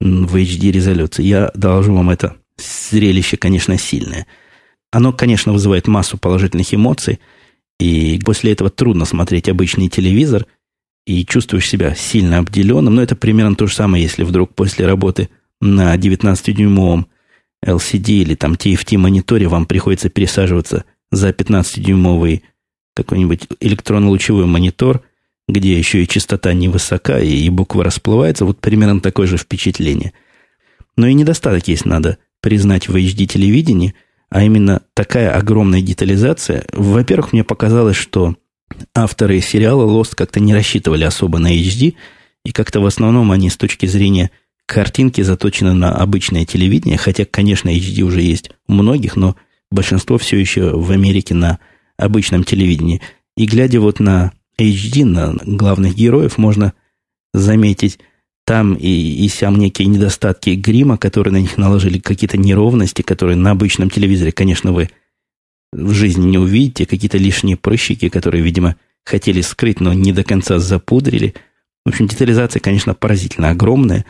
[0.00, 1.24] в HD-резолюции.
[1.24, 4.26] Я доложу вам это зрелище, конечно, сильное.
[4.90, 7.20] Оно, конечно, вызывает массу положительных эмоций,
[7.78, 10.46] и после этого трудно смотреть обычный телевизор,
[11.06, 12.94] и чувствуешь себя сильно обделенным.
[12.94, 15.28] Но это примерно то же самое, если вдруг после работы
[15.60, 17.06] на 19-дюймовом
[17.64, 22.42] LCD или там TFT-мониторе вам приходится пересаживаться за 15-дюймовый
[22.94, 25.02] какой-нибудь электронно-лучевой монитор,
[25.48, 30.12] где еще и частота невысока, и, буква расплывается, вот примерно такое же впечатление.
[30.96, 33.94] Но и недостаток есть, надо признать в HD-телевидении,
[34.30, 36.64] а именно такая огромная детализация.
[36.72, 38.36] Во-первых, мне показалось, что
[38.94, 41.94] авторы сериала Lost как-то не рассчитывали особо на HD,
[42.44, 44.30] и как-то в основном они с точки зрения
[44.66, 49.36] картинки заточены на обычное телевидение, хотя, конечно, HD уже есть у многих, но
[49.70, 51.58] большинство все еще в Америке на
[51.96, 53.00] обычном телевидении.
[53.36, 56.72] И глядя вот на HD, на главных героев, можно
[57.34, 57.98] заметить
[58.50, 63.52] там и, и сям некие недостатки грима, которые на них наложили, какие-то неровности, которые на
[63.52, 64.90] обычном телевизоре, конечно, вы
[65.72, 70.58] в жизни не увидите, какие-то лишние прыщики, которые, видимо, хотели скрыть, но не до конца
[70.58, 71.34] запудрили.
[71.84, 74.04] В общем, детализация, конечно, поразительно огромная,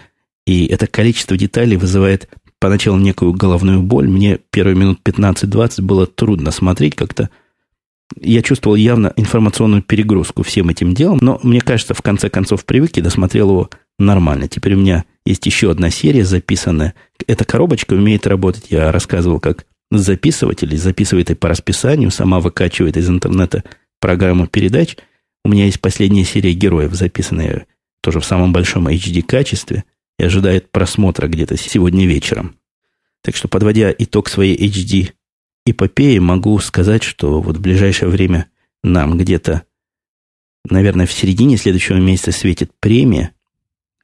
[0.46, 4.08] и это количество деталей вызывает поначалу некую головную боль.
[4.08, 7.28] Мне первые минут 15-20 было трудно смотреть как-то.
[8.18, 12.96] Я чувствовал явно информационную перегрузку всем этим делом, но мне кажется, в конце концов привык
[12.96, 14.48] и досмотрел его нормально.
[14.48, 16.94] Теперь у меня есть еще одна серия записанная.
[17.26, 18.66] Эта коробочка умеет работать.
[18.70, 23.64] Я рассказывал, как записывать или записывает и по расписанию, сама выкачивает из интернета
[24.00, 24.96] программу передач.
[25.44, 27.66] У меня есть последняя серия героев, записанная
[28.02, 29.84] тоже в самом большом HD качестве
[30.18, 32.56] и ожидает просмотра где-то сегодня вечером.
[33.22, 35.12] Так что, подводя итог своей HD
[35.66, 38.46] эпопеи, могу сказать, что вот в ближайшее время
[38.82, 39.64] нам где-то,
[40.68, 43.34] наверное, в середине следующего месяца светит премия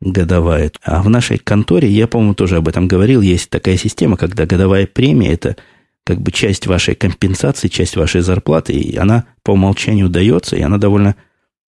[0.00, 0.70] годовая.
[0.82, 4.86] А в нашей конторе, я, по-моему, тоже об этом говорил, есть такая система, когда годовая
[4.86, 5.56] премия– это
[6.04, 10.78] как бы часть вашей компенсации, часть вашей зарплаты, и она по умолчанию дается, и она
[10.78, 11.16] довольно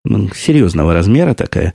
[0.03, 1.73] ну, серьезного размера такая,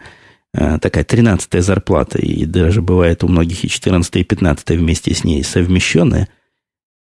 [0.52, 5.24] э, такая 13 зарплата, и даже бывает у многих и 14 и 15 вместе с
[5.24, 6.28] ней совмещенная.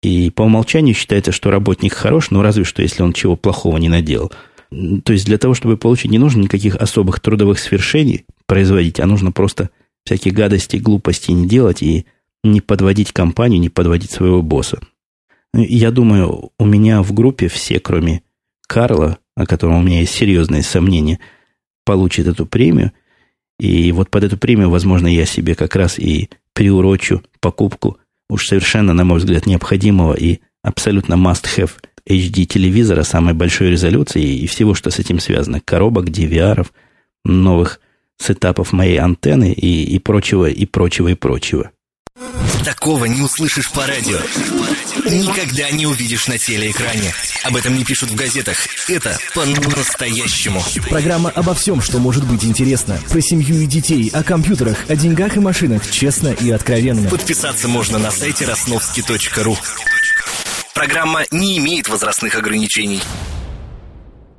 [0.03, 3.89] И по умолчанию считается, что работник хорош, но разве что, если он чего плохого не
[3.89, 4.33] наделал.
[5.05, 9.33] То есть для того, чтобы получить, не нужно никаких особых трудовых свершений производить, а нужно
[9.33, 9.71] просто
[10.05, 12.07] всякие гадости, глупости не делать и
[12.43, 14.81] не подводить компанию, не подводить своего босса.
[15.55, 18.23] Я думаю, у меня в группе все, кроме
[18.67, 21.21] Карла, о котором у меня есть серьезные сомнения,
[21.85, 22.93] получат эту премию.
[23.59, 28.95] И вот под эту премию, возможно, я себе как раз и приурочу покупку уж совершенно,
[28.95, 31.71] на мой взгляд, необходимого и абсолютно must-have
[32.09, 35.61] HD телевизора самой большой резолюции и всего, что с этим связано.
[35.61, 36.67] Коробок, DVR,
[37.25, 37.81] новых
[38.19, 41.71] сетапов моей антенны и, и прочего, и прочего, и прочего.
[42.65, 44.19] Такого не услышишь по радио.
[45.05, 47.13] Никогда не увидишь на телеэкране.
[47.43, 48.57] Об этом не пишут в газетах.
[48.89, 50.63] Это по-настоящему.
[50.89, 52.99] Программа обо всем, что может быть интересно.
[53.11, 55.91] Про семью и детей, о компьютерах, о деньгах и машинах.
[55.91, 57.11] Честно и откровенно.
[57.11, 59.57] Подписаться можно на сайте росновский.ру.
[60.75, 63.01] Программа не имеет возрастных ограничений.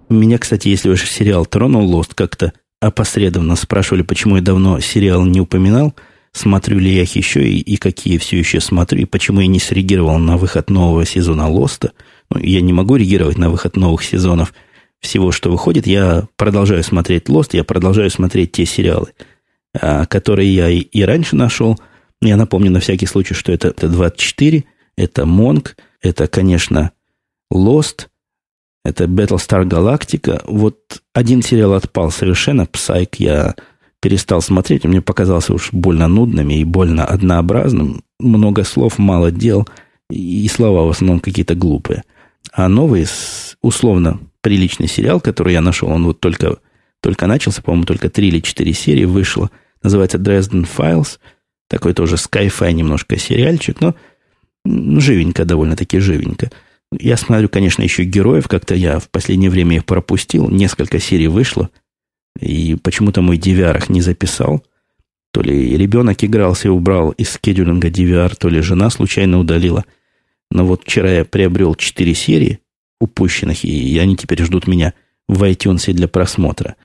[0.10, 2.54] Меня, кстати, если ваш сериал тронул Лост как-то
[2.88, 5.94] опосредованно спрашивали, почему я давно сериал не упоминал–
[6.36, 9.60] смотрю ли я их еще и, и какие все еще смотрю, и почему я не
[9.60, 11.94] среагировал на выход нового сезона Лоста.
[12.30, 14.54] Ну, я не могу реагировать на выход новых сезонов
[15.00, 15.88] всего, что выходит.
[15.88, 19.14] Я продолжаю смотреть Лост, я продолжаю смотреть те сериалы,
[19.80, 21.80] а, которые я и, и раньше нашел.
[22.22, 24.66] Я напомню на всякий случай, что это, это 24,
[24.98, 26.92] это Monk, это, конечно,
[27.54, 28.08] Lost,
[28.86, 30.42] это Battlestar Galactica.
[30.46, 33.56] Вот один сериал отпал совершенно, Psych, я
[34.00, 38.04] перестал смотреть, мне показался уж больно нудным и больно однообразным.
[38.20, 39.68] Много слов, мало дел,
[40.12, 42.04] и слова в основном какие-то глупые.
[42.54, 43.08] А новый,
[43.64, 46.58] условно, приличный сериал, который я нашел, он вот только,
[47.02, 49.50] только начался, по-моему, только три или четыре серии вышло.
[49.82, 51.18] Называется Dresden Files.
[51.68, 53.96] Такой тоже sci-fi немножко сериальчик, но
[54.64, 56.52] живенько, довольно-таки живенько.
[56.92, 60.50] Я смотрю, конечно, еще героев, как-то я в последнее время их пропустил.
[60.50, 61.70] Несколько серий вышло–
[62.40, 64.64] и почему-то мой DVR их не записал.
[65.32, 69.86] То ли ребенок игрался и убрал из скедулинга DVR, то ли жена случайно удалила.
[70.52, 72.60] Но вот вчера я приобрел 4 серии
[73.00, 74.94] упущенных, и они теперь ждут меня
[75.28, 76.76] в iTunes для просмотра.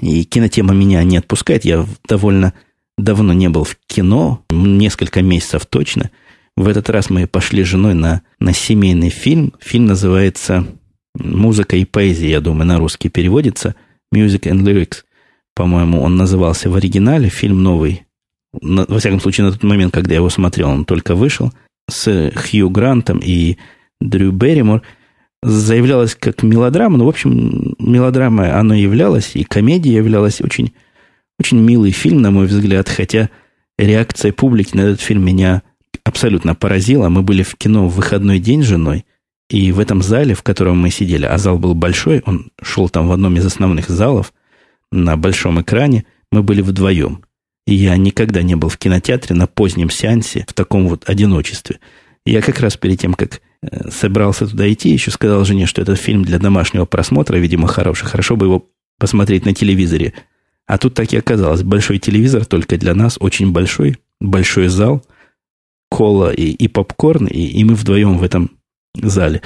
[0.00, 1.64] И кинотема меня не отпускает.
[1.64, 2.52] Я довольно
[2.98, 6.10] давно не был в кино, несколько месяцев точно.
[6.56, 9.54] В этот раз мы пошли с женой на, на семейный фильм.
[9.60, 10.66] Фильм называется
[11.16, 13.76] Музыка и поэзия, я думаю, на русский переводится.
[14.12, 15.04] Music and Lyrics.
[15.54, 17.28] По-моему, он назывался в оригинале.
[17.28, 18.04] Фильм новый.
[18.60, 21.52] На, во всяком случае, на тот момент, когда я его смотрел, он только вышел.
[21.88, 23.58] С Хью Грантом и
[24.00, 24.82] Дрю Берримор.
[25.42, 26.98] Заявлялось как мелодрама.
[26.98, 29.36] Ну, в общем, мелодрама оно являлось.
[29.36, 30.72] И комедия являлась очень,
[31.38, 32.88] очень милый фильм, на мой взгляд.
[32.88, 33.30] Хотя
[33.78, 35.62] реакция публики на этот фильм меня
[36.04, 37.08] абсолютно поразила.
[37.08, 39.04] Мы были в кино в выходной день с женой.
[39.50, 43.08] И в этом зале, в котором мы сидели, а зал был большой, он шел там
[43.08, 44.32] в одном из основных залов,
[44.90, 47.24] на большом экране, мы были вдвоем.
[47.66, 51.78] И я никогда не был в кинотеатре на позднем сеансе в таком вот одиночестве.
[52.26, 55.98] Я как раз перед тем, как э, собрался туда идти, еще сказал жене, что этот
[55.98, 58.06] фильм для домашнего просмотра, видимо, хороший.
[58.06, 58.66] Хорошо бы его
[58.98, 60.14] посмотреть на телевизоре.
[60.66, 61.62] А тут так и оказалось.
[61.62, 65.04] Большой телевизор только для нас, очень большой, большой зал,
[65.94, 68.50] кола и, и попкорн, и, и мы вдвоем в этом
[69.00, 69.42] зале.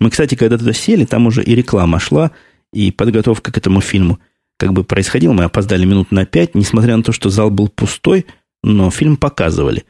[0.00, 2.32] Мы, кстати, когда туда сели, там уже и реклама шла,
[2.72, 4.18] и подготовка к этому фильму
[4.58, 5.32] как бы происходила.
[5.32, 8.26] Мы опоздали минут на пять, несмотря на то, что зал был пустой,
[8.64, 9.84] но фильм показывали.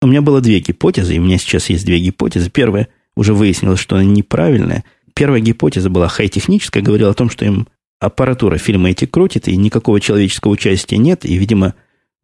[0.00, 2.48] У меня было две гипотезы, и у меня сейчас есть две гипотезы.
[2.48, 4.82] Первая уже выяснилось, что она неправильная.
[5.12, 7.68] Первая гипотеза была хай-техническая, говорила о том, что им
[8.00, 11.74] аппаратура фильма эти крутит, и никакого человеческого участия нет, и, видимо,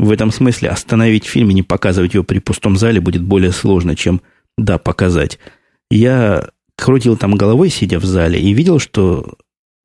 [0.05, 3.97] в этом смысле остановить фильм и не показывать его при пустом зале будет более сложно,
[3.97, 4.21] чем,
[4.57, 5.39] да, показать
[5.91, 9.35] я крутил там головой, сидя в зале, и видел, что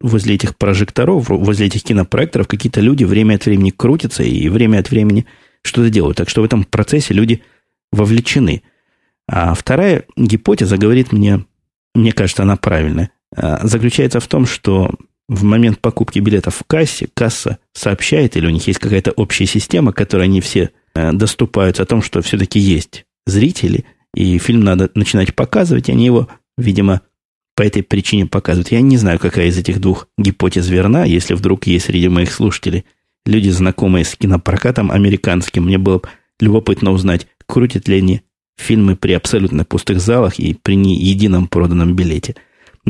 [0.02, 4.90] возле этих прожекторов, возле этих кинопроекторов какие-то люди время от времени крутятся и время от
[4.90, 5.26] времени
[5.62, 6.18] что-то делают.
[6.18, 7.44] Так что в этом процессе люди
[7.92, 8.64] вовлечены.
[9.28, 11.46] А вторая гипотеза говорит мне,
[11.94, 14.92] мне кажется, она правильная, а, заключается в том, что
[15.30, 19.94] в момент покупки билетов в кассе касса сообщает, или у них есть какая-то общая система,
[19.94, 25.36] которой они все э, доступаются о том, что все-таки есть зрители– и фильм надо начинать
[25.36, 27.02] показывать, и они его, видимо,
[27.56, 28.72] по этой причине показывают.
[28.72, 32.86] Я не знаю, какая из этих двух гипотез верна, если вдруг есть среди моих слушателей
[33.26, 35.66] люди, знакомые с кинопрокатом американским.
[35.66, 36.02] Мне было
[36.40, 38.22] любопытно узнать, крутят ли они
[38.58, 42.36] фильмы при абсолютно пустых залах и при не едином проданном билете.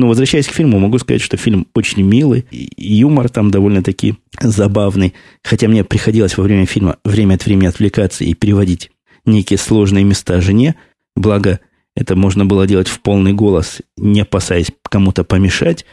[0.00, 5.68] Но возвращаясь к фильму, могу сказать, что фильм очень милый, юмор там довольно-таки забавный, хотя
[5.68, 8.90] мне приходилось во время фильма время от времени отвлекаться и переводить
[9.24, 10.74] некие сложные места жене–
[11.16, 11.60] Благо,
[11.94, 15.84] это можно было делать в полный голос, не опасаясь кому-то помешать,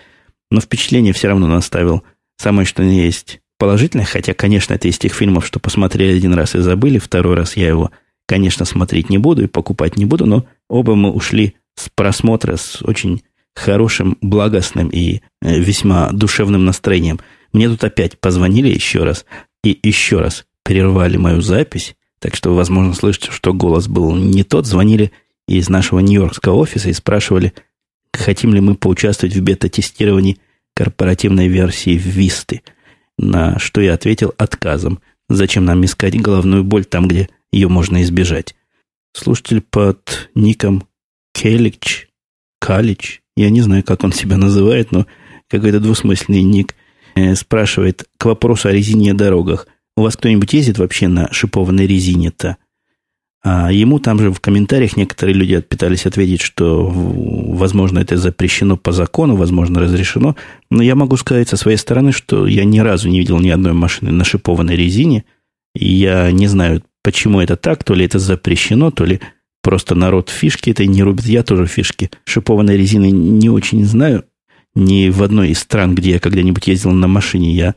[0.49, 2.03] но впечатление все равно наставил.
[2.37, 6.55] Самое что ни есть положительное, хотя, конечно, это из тех фильмов, что посмотрели один раз
[6.55, 7.91] и забыли, второй раз я его,
[8.27, 12.81] конечно, смотреть не буду и покупать не буду, но оба мы ушли с просмотра с
[12.83, 13.23] очень
[13.57, 17.19] хорошим, благостным и э, весьма душевным настроением.
[17.53, 19.25] Мне тут опять позвонили еще раз
[19.63, 24.65] и еще раз прервали мою запись, так что, возможно, слышите, что голос был не тот.
[24.65, 25.11] Звонили
[25.47, 27.53] из нашего нью-йоркского офиса и спрашивали,
[28.13, 30.39] хотим ли мы поучаствовать в бета-тестировании
[30.75, 32.61] корпоративной версии Висты.
[33.17, 34.99] На что я ответил отказом.
[35.29, 38.55] Зачем нам искать головную боль там, где ее можно избежать?
[39.13, 40.87] Слушатель под ником
[41.33, 42.09] Келич,
[42.59, 45.05] Калич, я не знаю, как он себя называет, но
[45.49, 46.75] какой-то двусмысленный ник,
[47.15, 52.57] э, спрашивает к вопросу о резине дорогах– у вас кто-нибудь ездит вообще на шипованной резине-то?
[53.43, 58.91] А ему там же в комментариях некоторые люди пытались ответить, что, возможно, это запрещено по
[58.91, 60.35] закону, возможно, разрешено.
[60.69, 63.73] Но я могу сказать со своей стороны, что я ни разу не видел ни одной
[63.73, 65.25] машины на шипованной резине.
[65.73, 69.19] И я не знаю, почему это так, то ли это запрещено, то ли
[69.67, 71.25] просто народ фишки этой не рубит.
[71.25, 74.23] Я тоже фишки шипованной резины не очень знаю.
[74.75, 77.75] Ни в одной из стран, где я когда-нибудь ездил на машине, я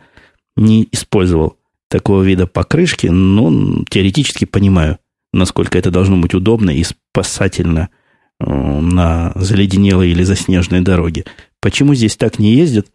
[0.57, 1.57] не использовал
[1.89, 4.99] такого вида покрышки, ну, теоретически понимаю,
[5.33, 7.89] насколько это должно быть удобно и спасательно
[8.39, 11.25] э, на заледенелой или заснеженной дороге.
[11.61, 12.87] Почему здесь так не ездят?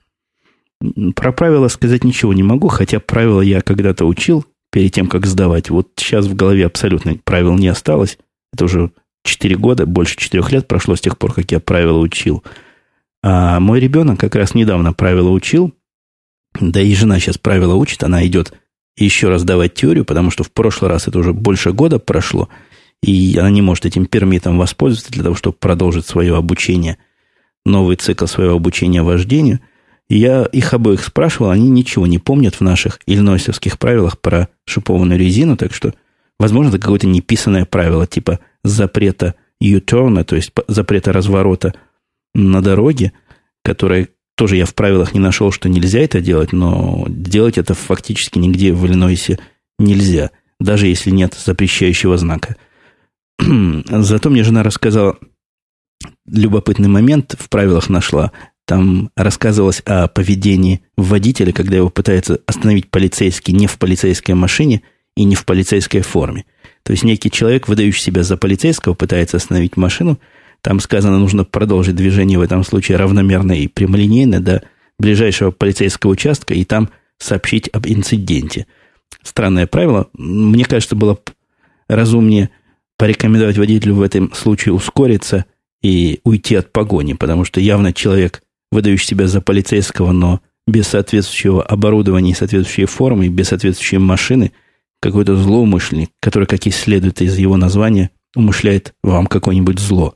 [1.18, 5.70] Про правила сказать ничего не могу, хотя правила я когда-то учил перед тем, как сдавать.
[5.70, 8.18] Вот сейчас в голове абсолютно правил не осталось.
[8.56, 8.92] Это уже
[9.24, 12.44] 4 года, больше 4 лет прошло с тех пор, как я правила учил.
[13.22, 15.74] А мой ребенок как раз недавно правила учил,
[16.60, 18.54] да и жена сейчас правила учит, она идет
[18.98, 22.50] еще раз давать теорию, потому что в прошлый раз это уже больше года прошло,
[23.02, 26.98] и она не может этим пермитом воспользоваться для того, чтобы продолжить свое обучение,
[27.66, 29.60] новый цикл своего обучения вождению.
[30.08, 35.20] И я их обоих спрашивал, они ничего не помнят в наших иллинойсовских правилах про шипованную
[35.20, 35.94] резину, так что,
[36.40, 41.74] возможно, это какое-то неписанное правило, типа запрета U-turn, то есть запрета разворота
[42.34, 43.14] на дороге,
[43.64, 48.38] которое тоже я в правилах не нашел, что нельзя это делать, но делать это фактически
[48.38, 49.40] нигде в Иллинойсе
[49.80, 52.58] нельзя, даже если нет запрещающего знака.
[53.40, 55.18] Зато мне жена рассказала
[56.26, 58.32] любопытный момент, в правилах нашла.
[58.66, 64.82] Там рассказывалось о поведении водителя, когда его пытается остановить полицейский не в полицейской машине
[65.16, 66.46] и не в полицейской форме.
[66.84, 70.20] То есть некий человек, выдающий себя за полицейского, пытается остановить машину.
[70.62, 74.64] Там сказано, нужно продолжить движение в этом случае равномерно и прямолинейно до
[75.00, 78.68] ближайшего полицейского участка и там сообщить об инциденте.
[79.24, 80.08] Странное правило.
[80.14, 81.20] Мне кажется, было
[81.88, 82.50] разумнее
[82.98, 85.46] порекомендовать водителю в этом случае ускориться
[85.82, 88.42] и уйти от погони, потому что явно человек
[88.72, 94.52] выдающий себя за полицейского, но без соответствующего оборудования и соответствующей формы, без соответствующей машины,
[95.02, 100.16] какой-то злоумышленник, который, как и следует из его названия, умышляет вам какое-нибудь зло.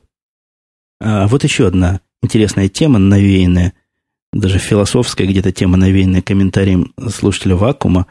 [1.00, 3.72] А вот еще одна интересная тема, навеянная,
[4.32, 8.06] даже философская где-то тема, навеянная комментарием слушателя Вакуума,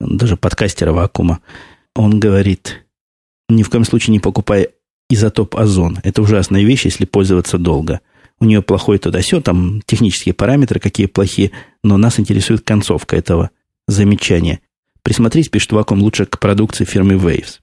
[0.00, 1.40] даже подкастера Вакуума.
[1.94, 2.84] Он говорит,
[3.48, 4.68] ни в коем случае не покупай
[5.08, 5.98] изотоп озон.
[6.02, 8.00] Это ужасная вещь, если пользоваться долго–
[8.38, 11.52] у нее плохой туда все, там технические параметры какие плохие,
[11.82, 13.50] но нас интересует концовка этого
[13.86, 14.60] замечания.
[15.06, 17.60] Присмотрись, пишет Вакуум, лучше к продукции фирмы Waves.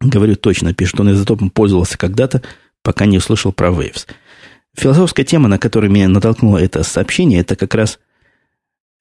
[0.00, 2.40] Говорю точно, пишет, он изотопом пользовался когда-то,
[2.82, 4.06] пока не услышал про Waves.
[4.74, 7.98] Философская тема, на которую меня натолкнуло это сообщение, это как раз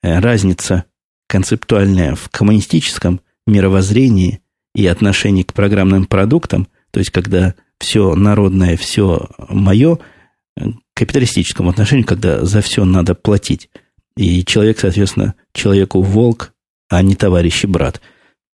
[0.03, 0.83] э, разница
[1.29, 4.41] концептуальная в коммунистическом мировоззрении
[4.75, 9.99] и отношении к программным продуктам, то есть когда все народное, все мое–
[10.93, 13.69] капиталистическому отношению, когда за все надо платить.
[14.17, 16.53] И человек, соответственно, человеку волк,
[16.89, 18.01] а не товарищ и брат.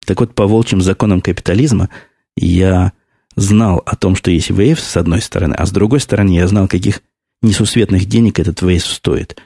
[0.05, 1.89] Так вот, по волчьим законам капитализма
[2.35, 2.93] я
[3.35, 6.67] знал о том, что есть Waves с одной стороны, а с другой стороны я знал,
[6.67, 7.01] каких
[7.41, 9.41] несусветных денег этот Waves стоит.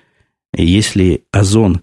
[0.56, 1.82] И если Озон,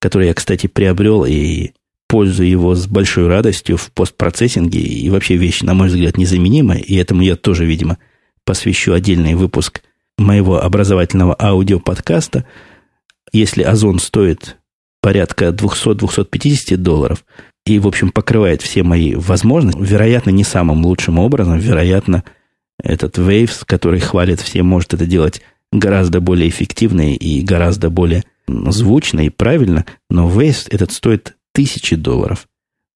[0.00, 1.72] который я, кстати, приобрел и
[2.08, 6.94] пользую его с большой радостью в постпроцессинге, и вообще вещь, на мой взгляд, незаменимая, и
[6.96, 7.98] этому я тоже, видимо,
[8.44, 9.82] посвящу отдельный выпуск
[10.16, 12.44] моего образовательного аудиоподкаста,
[13.32, 14.57] если Озон стоит
[15.00, 17.24] порядка 200-250 долларов
[17.66, 22.24] и, в общем, покрывает все мои возможности, вероятно, не самым лучшим образом, вероятно,
[22.82, 25.42] этот Waves, который хвалит все, может это делать
[25.72, 32.46] гораздо более эффективно и гораздо более звучно и правильно, но Waves этот стоит тысячи долларов.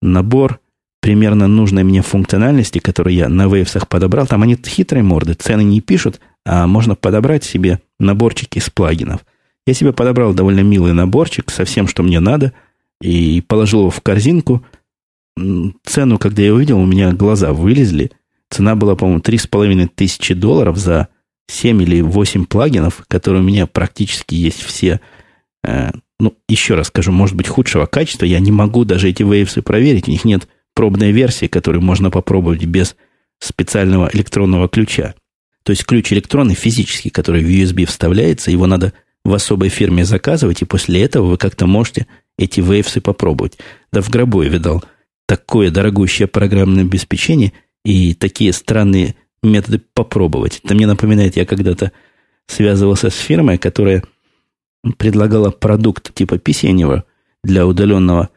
[0.01, 0.61] Набор
[1.01, 5.81] примерно нужной мне функциональности, которую я на Waves подобрал, там они хитрые морды, цены не
[5.81, 9.21] пишут, а можно подобрать себе наборчик из плагинов.
[9.67, 12.53] Я себе подобрал довольно милый наборчик со всем, что мне надо,
[13.01, 14.65] и положил его в корзинку.
[15.85, 18.11] Цену, когда я увидел, у меня глаза вылезли.
[18.51, 21.09] Цена была, по-моему, три с половиной тысячи долларов за
[21.49, 25.01] 7 или 8 плагинов, которые у меня практически есть все.
[25.65, 25.91] Э,
[26.21, 28.27] ну, еще раз скажу, может быть, худшего качества.
[28.27, 30.09] Я не могу даже эти вейвсы проверить.
[30.09, 32.97] У них нет пробной версии, которую можно попробовать без
[33.39, 35.15] специального электронного ключа.
[35.65, 38.93] То есть ключ электронный физический, который в USB вставляется, его надо
[39.25, 42.07] в особой фирме заказывать, и после этого вы как-то можете
[42.39, 43.59] эти вейвсы попробовать.
[43.93, 44.83] Да в гробу я видал
[45.27, 47.53] такое дорогущее программное обеспечение
[47.85, 50.61] и такие странные методы попробовать.
[50.65, 51.93] Это мне напоминает, я когда-то
[52.49, 54.03] связывался с фирмой, которая
[54.99, 57.05] предлагала продукт типа писенева
[57.45, 58.31] для удаленного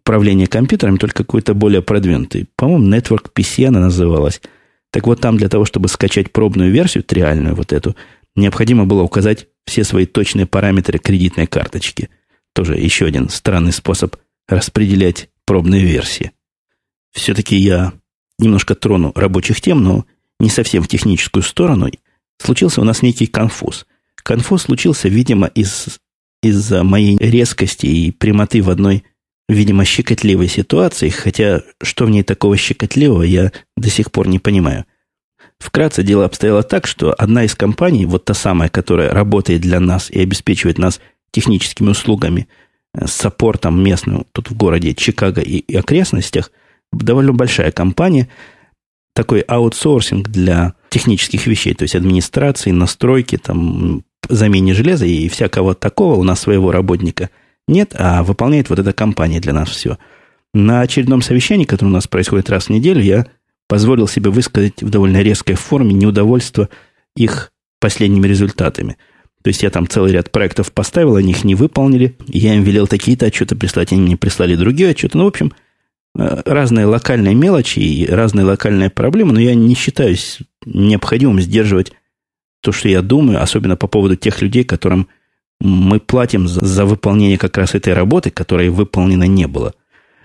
[0.00, 2.46] управления компьютерами, только какой-то более продвинутый.
[2.56, 4.40] По-моему, Network PC она называлась–
[4.96, 7.94] так вот там для того, чтобы скачать пробную версию, триальную вот эту,
[8.36, 12.10] необходимо было указать все свои точные параметры кредитной карточки.
[12.54, 14.16] Тоже еще один странный способ
[14.48, 16.32] распределять пробные версии.
[17.12, 17.92] Все-таки я
[18.38, 20.06] немножко трону рабочих тем, но
[20.38, 21.90] не совсем в техническую сторону.
[22.38, 23.86] Случился у нас некий конфуз.
[24.16, 25.98] Конфуз случился, видимо, из,
[26.42, 29.04] из-за моей резкости и прямоты в одной
[29.48, 34.84] видимо, щекотливой ситуации, хотя что в ней такого щекотливого, я до сих пор не понимаю.
[35.58, 40.10] Вкратце дело обстояло так, что одна из компаний, вот та самая, которая работает для нас
[40.10, 41.00] и обеспечивает нас
[41.30, 42.48] техническими услугами,
[42.94, 46.50] э, с саппортом местным тут в городе Чикаго и, и окрестностях,
[46.92, 48.28] довольно большая компания,
[49.14, 56.16] такой аутсорсинг для технических вещей, то есть администрации, настройки, там, замене железа и всякого такого
[56.16, 57.30] у нас своего работника–
[57.68, 59.98] нет, а выполняет вот эта компания для нас все.
[60.54, 63.26] На очередном совещании, которое у нас происходит раз в неделю, я
[63.68, 66.68] позволил себе высказать в довольно резкой форме неудовольство
[67.14, 68.96] их последними результатами.
[69.42, 72.16] То есть я там целый ряд проектов поставил, они их не выполнили.
[72.26, 75.16] Я им велел такие-то отчеты прислать, они мне прислали другие отчеты.
[75.16, 75.52] Ну, в общем,
[76.18, 81.92] э, разные локальные мелочи и разные локальные проблемы, но я не считаюсь необходимым сдерживать
[82.60, 85.06] то, что я думаю, особенно по поводу тех людей, которым
[85.60, 89.74] мы платим за, за выполнение как раз этой работы, которой выполнено не было.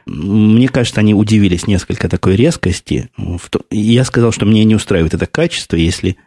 [0.05, 3.09] Мне кажется, они удивились несколько такой резкости.
[3.69, 6.17] Я сказал, что мне не устраивает это качество, если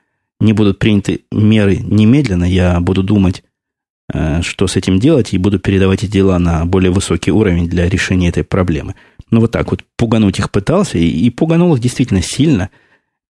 [0.40, 3.44] не будут приняты меры немедленно, я буду думать,
[4.12, 7.88] э, что с этим делать, и буду передавать эти дела на более высокий уровень для
[7.88, 8.94] решения этой проблемы.
[9.30, 12.70] Ну, вот так вот пугануть их пытался, и, пуганул их действительно сильно.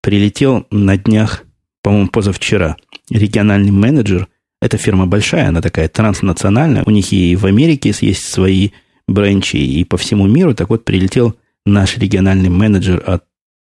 [0.02, 1.44] Прилетел на днях,
[1.82, 2.76] по-моему, позавчера,
[3.10, 4.28] региональный менеджер.
[4.60, 6.82] Эта фирма большая, она такая транснациональная.
[6.84, 8.70] У них и в Америке есть свои
[9.08, 10.54] бренчи, и по всему миру.
[10.54, 11.36] Так вот, прилетел
[11.66, 13.24] наш региональный менеджер от...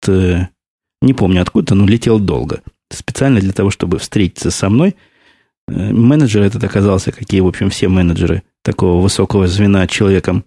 [0.07, 0.47] Э,
[1.01, 4.95] не помню откуда, но летел долго специально для того, чтобы встретиться со мной.
[5.67, 10.45] Э, менеджер этот оказался, какие, в общем, все менеджеры такого высокого звена человеком,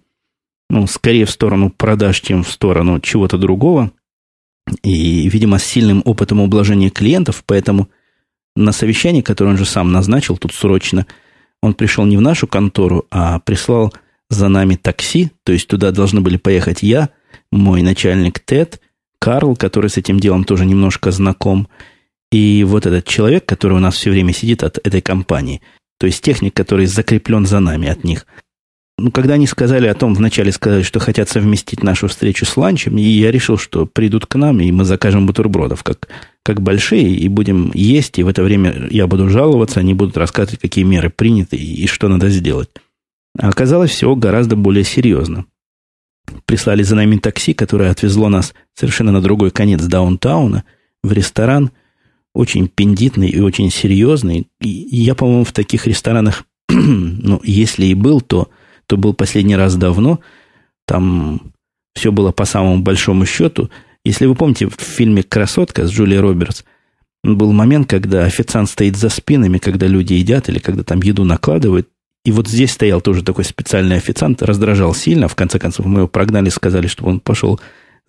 [0.69, 3.91] ну, скорее в сторону продаж, чем в сторону чего-то другого.
[4.83, 7.87] И, видимо, с сильным опытом ублажения клиентов, поэтому
[8.55, 11.05] на совещание, которое он же сам назначил тут срочно,
[11.61, 13.93] он пришел не в нашу контору, а прислал
[14.29, 17.09] за нами такси, то есть туда должны были поехать я,
[17.51, 18.81] мой начальник Тед,
[19.19, 21.67] Карл, который с этим делом тоже немножко знаком,
[22.31, 25.61] и вот этот человек, который у нас все время сидит от этой компании,
[25.99, 28.25] то есть техник, который закреплен за нами от них.
[28.99, 32.97] Ну, когда они сказали о том, вначале сказали, что хотят совместить нашу встречу с ланчем,
[32.97, 36.07] и я решил, что придут к нам, и мы закажем бутербродов, как,
[36.43, 40.59] как большие, и будем есть, и в это время я буду жаловаться, они будут рассказывать,
[40.59, 42.69] какие меры приняты и, и что надо сделать.
[43.37, 45.45] Оказалось все гораздо более серьезно.
[46.45, 50.63] Прислали за нами такси, которое отвезло нас совершенно на другой конец даунтауна,
[51.03, 51.71] в ресторан–
[52.37, 54.47] очень пендитный и очень серьезный.
[54.61, 58.49] И я, по-моему, в таких ресторанах, ну, если и был, то,
[58.85, 60.19] то был последний раз давно.
[60.85, 61.51] Там
[61.95, 63.71] все было по самому большому счету.
[64.05, 66.63] Если вы помните, в фильме «Красотка» с Джулией Робертс
[67.23, 71.89] был момент, когда официант стоит за спинами, когда люди едят или когда там еду накладывают.
[72.27, 75.29] И вот здесь стоял тоже такой специальный официант, раздражал сильно.
[75.29, 77.57] В конце концов, мы его прогнали, сказали, чтобы он пошел,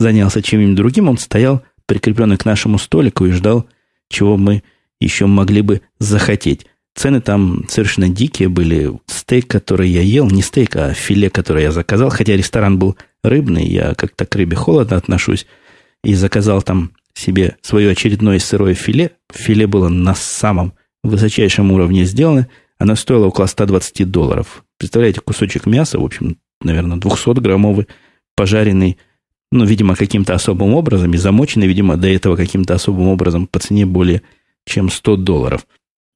[0.01, 1.09] занялся чем-нибудь другим.
[1.09, 3.69] Он стоял, прикрепленный к нашему столику, и ждал,
[4.09, 4.65] чего мы
[5.01, 6.67] еще могли бы захотеть.
[6.97, 8.91] Цены там совершенно дикие были.
[9.07, 13.69] Стейк, который я ел, не стейк, а филе, которое я заказал, хотя ресторан был рыбный,
[13.69, 15.47] я как-то к рыбе холодно отношусь,
[16.03, 19.13] и заказал там себе свое очередное сырое филе.
[19.33, 20.73] Филе было на самом
[21.05, 22.49] высочайшем уровне сделано.
[22.79, 24.65] Оно стоило около 120 долларов.
[24.79, 27.89] Представляете, кусочек мяса, в общем, наверное, 200-граммовый,
[28.37, 28.99] пожаренный
[29.51, 33.87] ну, видимо, каким-то особым образом, и замочены, видимо, до этого каким-то особым образом по цене
[33.87, 34.23] более
[34.67, 35.67] чем 100 долларов.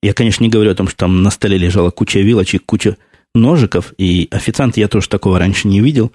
[0.02, 2.96] Я, конечно, не говорю о том, что там на столе лежала куча вилочек, куча
[3.34, 6.12] ножиков, и официант я тоже такого раньше не видел.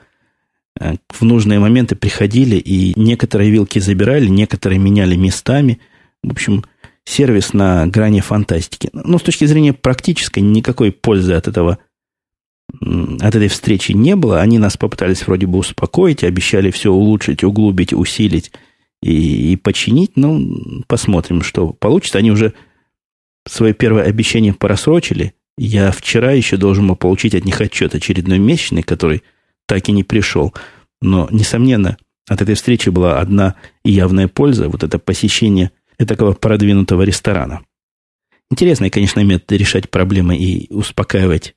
[0.80, 5.80] Э, в нужные моменты приходили, и некоторые вилки забирали, некоторые меняли местами.
[6.22, 6.66] В общем,
[7.08, 8.90] сервис на грани фантастики.
[8.92, 11.80] Но ну, с точки зрения практической, никакой пользы от этого
[12.82, 14.42] от этой встречи не было.
[14.42, 18.52] Они нас попытались вроде бы успокоить, обещали все улучшить, углубить, усилить
[19.02, 20.12] и, и починить.
[20.18, 22.18] Ну, посмотрим, что получится.
[22.18, 22.54] Они уже
[23.48, 25.34] свое первое обещание просрочили.
[25.58, 29.24] Я вчера еще должен был получить от них отчет очередной месячный, который
[29.66, 30.54] так и не пришел.
[31.02, 31.98] Но, несомненно,
[32.28, 33.56] от этой встречи была одна
[33.86, 34.68] явная польза.
[34.68, 35.72] Вот это посещение
[36.06, 37.62] такого продвинутого ресторана.
[38.50, 41.56] Интересный, конечно, метод решать проблемы и успокаивать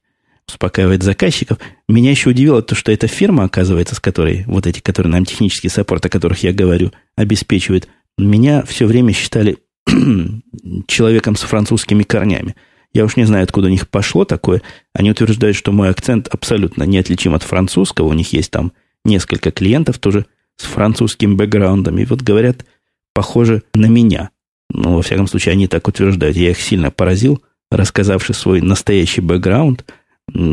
[0.49, 1.59] успокаивает заказчиков.
[1.89, 5.69] Меня еще удивило то, что эта фирма, оказывается, с которой, вот эти, которые нам технический
[5.69, 7.89] саппорт, о которых я говорю, обеспечивают,
[8.19, 9.59] меня все время считали
[10.87, 12.57] человеком с французскими корнями.
[12.93, 14.63] Я уж не знаю, откуда у них пошло такое.
[14.93, 18.09] Они утверждают, что мой акцент абсолютно неотличим от французского.
[18.09, 18.73] У них есть там
[19.05, 20.27] несколько клиентов тоже
[20.57, 21.99] с французским бэкграундом.
[21.99, 22.67] И вот говорят,
[23.15, 24.31] похоже на меня.
[24.71, 26.37] Ну, во всяком случае, они так утверждают.
[26.37, 29.85] Я их сильно поразил, рассказавший свой настоящий бэкграунд–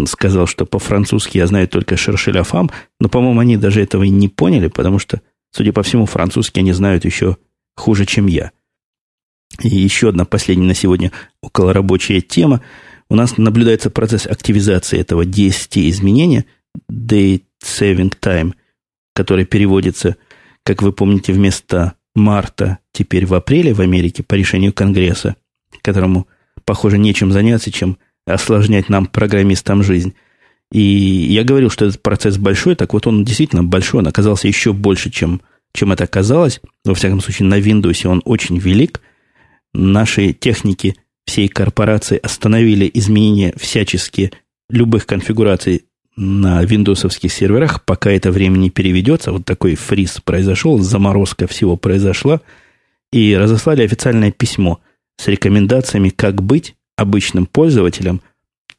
[0.08, 4.28] сказал, что по-французски я знаю только «шершеля фам», но, по-моему, они даже этого и не
[4.28, 7.38] поняли, потому что, судя по всему, французский они знают еще
[7.76, 8.52] хуже, чем я.
[9.62, 12.62] И еще одна последняя на сегодня околорабочая тема.
[13.10, 16.46] У нас наблюдается процесс активизации этого DST изменения,
[16.92, 18.54] Date Saving Time,
[19.16, 20.18] который переводится,
[20.64, 25.36] как вы помните, вместо марта теперь в апреле в Америке по решению Конгресса,
[25.82, 26.28] которому,
[26.66, 30.14] похоже, нечем заняться, чем осложнять нам, программистам, жизнь.
[30.72, 34.74] И я говорил, что этот процесс большой, так вот он действительно большой, он оказался еще
[34.74, 35.42] больше, чем,
[35.72, 36.60] чем это оказалось.
[36.84, 39.00] Во всяком случае, на Windows он очень велик.
[39.74, 40.96] Наши техники
[41.26, 44.32] всей корпорации остановили изменения всяческие
[44.70, 45.86] любых конфигураций
[46.18, 49.32] на виндовсовских серверах, пока это время не переведется.
[49.32, 52.42] Вот такой фриз произошел, заморозка всего произошла.
[53.14, 54.82] И разослали официальное письмо
[55.18, 58.22] с рекомендациями, как быть, обычным пользователям,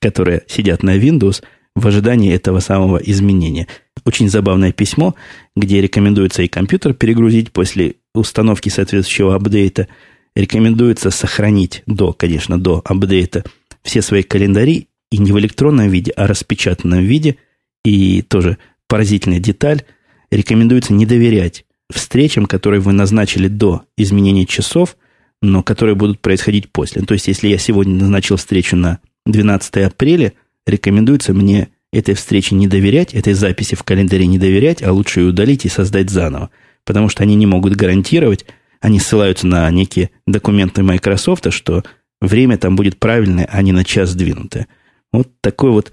[0.01, 1.43] которые сидят на Windows
[1.75, 3.69] в ожидании этого самого изменения.
[4.05, 5.15] Очень забавное письмо,
[5.57, 9.87] где рекомендуется и компьютер перегрузить после установки соответствующего апдейта,
[10.35, 13.45] рекомендуется сохранить до, конечно, до апдейта
[13.83, 17.37] все свои календари и не в электронном виде, а распечатанном виде.
[17.85, 19.83] И тоже поразительная деталь.
[20.31, 24.97] Рекомендуется не доверять встречам, которые вы назначили до изменения часов,
[25.41, 27.03] но которые будут происходить после.
[27.03, 30.33] То есть, если я сегодня назначил встречу на 12 апреля,
[30.67, 35.29] рекомендуется мне этой встрече не доверять, этой записи в календаре не доверять, а лучше ее
[35.29, 36.51] удалить и создать заново.
[36.85, 38.45] Потому что они не могут гарантировать,
[38.81, 41.85] они ссылаются на некие документы Microsoft, что
[42.21, 44.69] время там будет правильное, а не на час сдвинутое.
[45.13, 45.93] Вот такой вот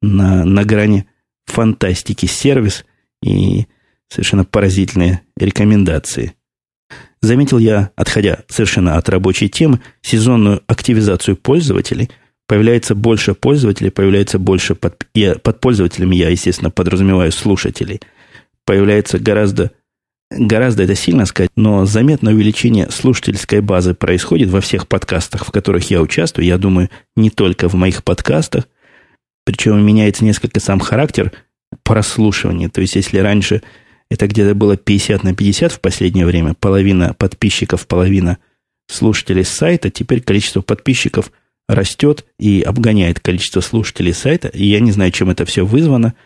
[0.00, 1.06] на, на грани
[1.46, 2.84] фантастики сервис
[3.22, 3.66] и
[4.08, 6.34] совершенно поразительные рекомендации.
[7.20, 12.10] Заметил я, отходя совершенно от рабочей темы, сезонную активизацию пользователей.
[12.48, 18.00] Появляется больше пользователей, появляется больше под, и под пользователями я, естественно, подразумеваю слушателей.
[18.64, 19.70] Появляется гораздо
[20.38, 25.90] гораздо это сильно сказать, но заметное увеличение слушательской базы происходит во всех подкастах, в которых
[25.90, 26.46] я участвую.
[26.46, 28.68] Я думаю, не только в моих подкастах.
[29.44, 31.32] Причем меняется несколько сам характер
[31.82, 32.68] прослушивания.
[32.68, 33.62] То есть, если раньше
[34.10, 38.38] это где-то было 50 на 50 в последнее время, половина подписчиков, половина
[38.88, 41.32] слушателей сайта, теперь количество подписчиков
[41.68, 44.48] растет и обгоняет количество слушателей сайта.
[44.48, 46.14] И я не знаю, чем это все вызвано–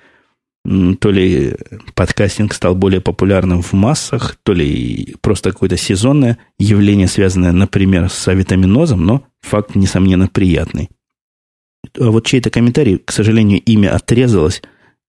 [1.01, 1.55] то ли
[1.95, 8.27] подкастинг стал более популярным в массах, то ли просто какое-то сезонное явление, связанное, например, с
[8.27, 10.89] авитаминозом, но факт, несомненно, приятный.
[11.99, 14.63] А вот чей-то комментарий, к сожалению, имя отрезалось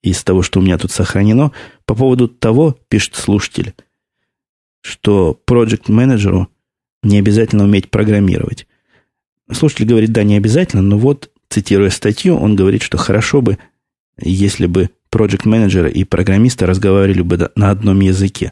[0.04, 1.52] из того, что у меня тут сохранено,
[1.86, 3.74] по поводу того, пишет слушатель,
[4.82, 6.50] что проект менеджеру
[7.02, 8.68] не обязательно уметь программировать.
[9.52, 13.58] Слушатель говорит, да, не обязательно, но вот, цитируя статью, он говорит, что хорошо бы,
[14.20, 18.52] если бы проект-менеджеры и программисты разговаривали бы на одном языке.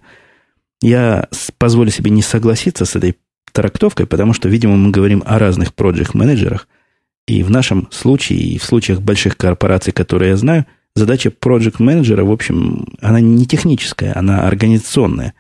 [0.81, 1.27] Я
[1.59, 3.17] позволю себе не согласиться с этой
[3.51, 6.67] трактовкой, потому что, видимо, мы говорим о разных проект-менеджерах.
[7.27, 12.31] И в нашем случае, и в случаях больших корпораций, которые я знаю, задача проект-менеджера, в
[12.31, 15.35] общем, она не техническая, она организационная.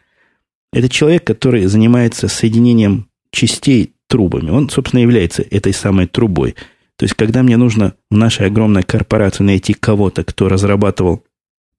[0.71, 4.51] Это человек, который занимается соединением частей трубами.
[4.51, 6.55] Он, собственно, является этой самой трубой–
[6.97, 11.23] то есть, когда мне нужно в нашей огромной корпорации найти кого-то, кто разрабатывал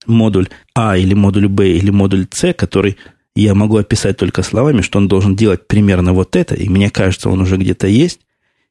[0.07, 2.97] модуль А или модуль Б или модуль С, который
[3.35, 7.29] я могу описать только словами, что он должен делать примерно вот это, и мне кажется,
[7.29, 8.21] он уже где-то есть,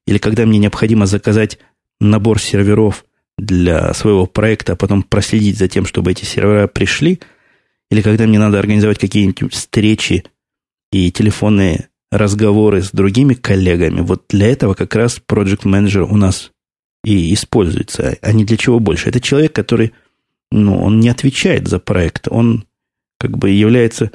[0.08, 1.60] или когда мне необходимо заказать
[2.00, 3.06] набор серверов
[3.38, 7.20] для своего проекта, а потом проследить за тем, чтобы эти сервера пришли,
[7.92, 10.24] или когда мне надо организовать какие-нибудь встречи
[10.92, 14.02] и телефонные разговоры с другими коллегами.
[14.02, 16.52] Вот для этого как раз Project Manager у нас
[17.04, 19.10] и используется, а не для чего больше.
[19.10, 19.94] Это человек, который,
[20.52, 22.66] ну, он не отвечает за проект, он
[23.20, 24.12] как бы является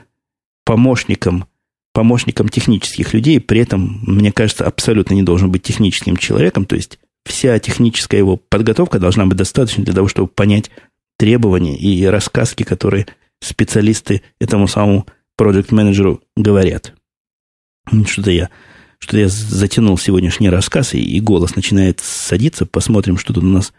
[0.65, 1.47] помощником,
[1.93, 6.99] помощником технических людей, при этом, мне кажется, абсолютно не должен быть техническим человеком, то есть
[7.25, 10.71] вся техническая его подготовка должна быть достаточно для того, чтобы понять
[11.19, 13.07] требования и рассказки, которые
[13.41, 16.95] специалисты этому самому проект менеджеру говорят.
[18.07, 18.51] Что-то я,
[18.99, 22.67] что я затянул сегодняшний рассказ, и, голос начинает садиться.
[22.67, 23.73] Посмотрим, что тут у нас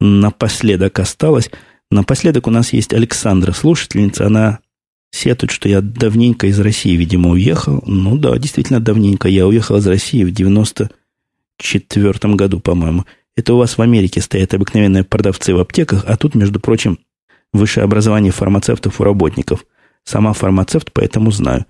[0.00, 1.50] напоследок осталось.
[1.90, 4.26] Напоследок у нас есть Александра, слушательница.
[4.26, 4.58] Она
[5.10, 7.82] сетует, что я давненько из России, видимо, уехал.
[7.86, 9.28] Ну да, действительно давненько.
[9.28, 13.04] Я уехал из России в 94 году, по-моему.
[13.36, 16.98] Это у вас в Америке стоят обыкновенные продавцы в аптеках, а тут, между прочим,
[17.52, 19.64] высшее образование фармацевтов у работников.
[20.04, 21.66] Сама фармацевт, поэтому знаю.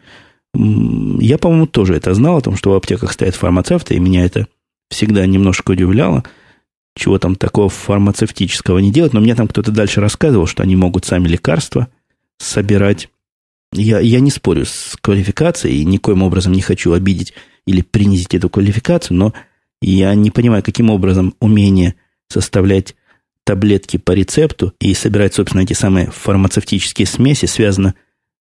[0.55, 4.47] Я, по-моему, тоже это знал, о том, что в аптеках стоят фармацевты, и меня это
[4.89, 6.23] всегда немножко удивляло,
[6.95, 9.13] чего там такого фармацевтического не делать.
[9.13, 11.89] Но мне там кто-то дальше рассказывал, что они могут сами лекарства
[12.39, 13.09] собирать.
[13.73, 17.35] Я, я не спорю с квалификацией, и никоим образом не хочу обидеть
[17.67, 19.35] или принизить эту квалификацию, но
[19.81, 21.97] я не понимаю, каким образом умение
[22.29, 22.95] составлять
[23.45, 27.95] таблетки по рецепту и собирать, собственно, эти самые фармацевтические смеси связано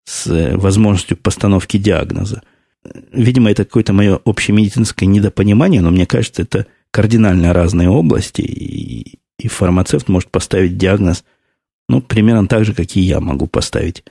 [0.08, 2.42] с э, возможностью постановки диагноза.
[3.12, 9.48] Видимо, это какое-то мое общемедицинское недопонимание, но мне кажется, это кардинально разные области, и, и
[9.48, 11.24] фармацевт может поставить диагноз,
[11.90, 14.02] ну, примерно так же, как и я могу поставить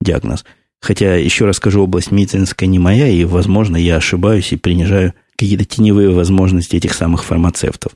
[0.00, 0.44] диагноз.
[0.80, 5.64] Хотя, еще раз скажу, область медицинская не моя, и, возможно, я ошибаюсь и принижаю какие-то
[5.64, 7.92] теневые возможности этих самых фармацевтов.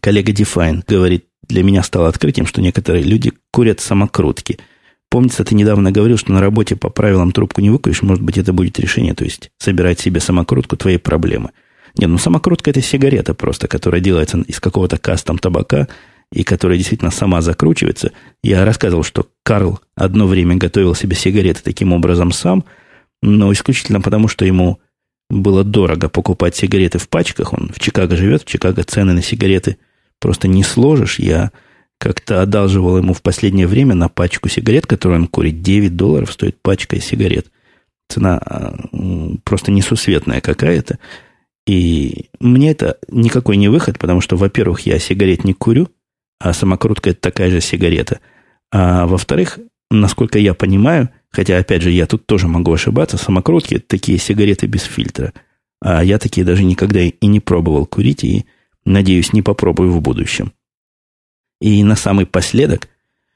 [0.00, 4.58] Коллега Define говорит, для меня стало открытием, что некоторые люди курят самокрутки–
[5.12, 8.54] Помнится, ты недавно говорил, что на работе по правилам трубку не выкуришь, может быть, это
[8.54, 11.50] будет решение, то есть собирать себе самокрутку твоей проблемы.
[11.98, 15.86] Нет, ну самокрутка это сигарета просто, которая делается из какого-то кастом табака
[16.32, 18.12] и которая действительно сама закручивается.
[18.42, 22.64] Я рассказывал, что Карл одно время готовил себе сигареты таким образом сам,
[23.20, 24.80] но исключительно потому, что ему
[25.28, 27.52] было дорого покупать сигареты в пачках.
[27.52, 29.76] Он в Чикаго живет, в Чикаго цены на сигареты
[30.20, 31.18] просто не сложишь.
[31.18, 31.52] Я
[32.02, 35.62] как-то одалживал ему в последнее время на пачку сигарет, которую он курит.
[35.62, 37.52] 9 долларов стоит пачка сигарет.
[38.08, 38.76] Цена а,
[39.44, 40.98] просто несусветная какая-то.
[41.64, 45.90] И мне это никакой не выход, потому что, во-первых, я сигарет не курю,
[46.40, 48.18] а самокрутка это такая же сигарета.
[48.72, 53.86] А во-вторых, насколько я понимаю, хотя, опять же, я тут тоже могу ошибаться, самокрутки это
[53.86, 55.32] такие сигареты без фильтра.
[55.80, 58.44] А я такие даже никогда и не пробовал курить, и,
[58.84, 60.52] надеюсь, не попробую в будущем.
[61.62, 62.88] И на самый последок,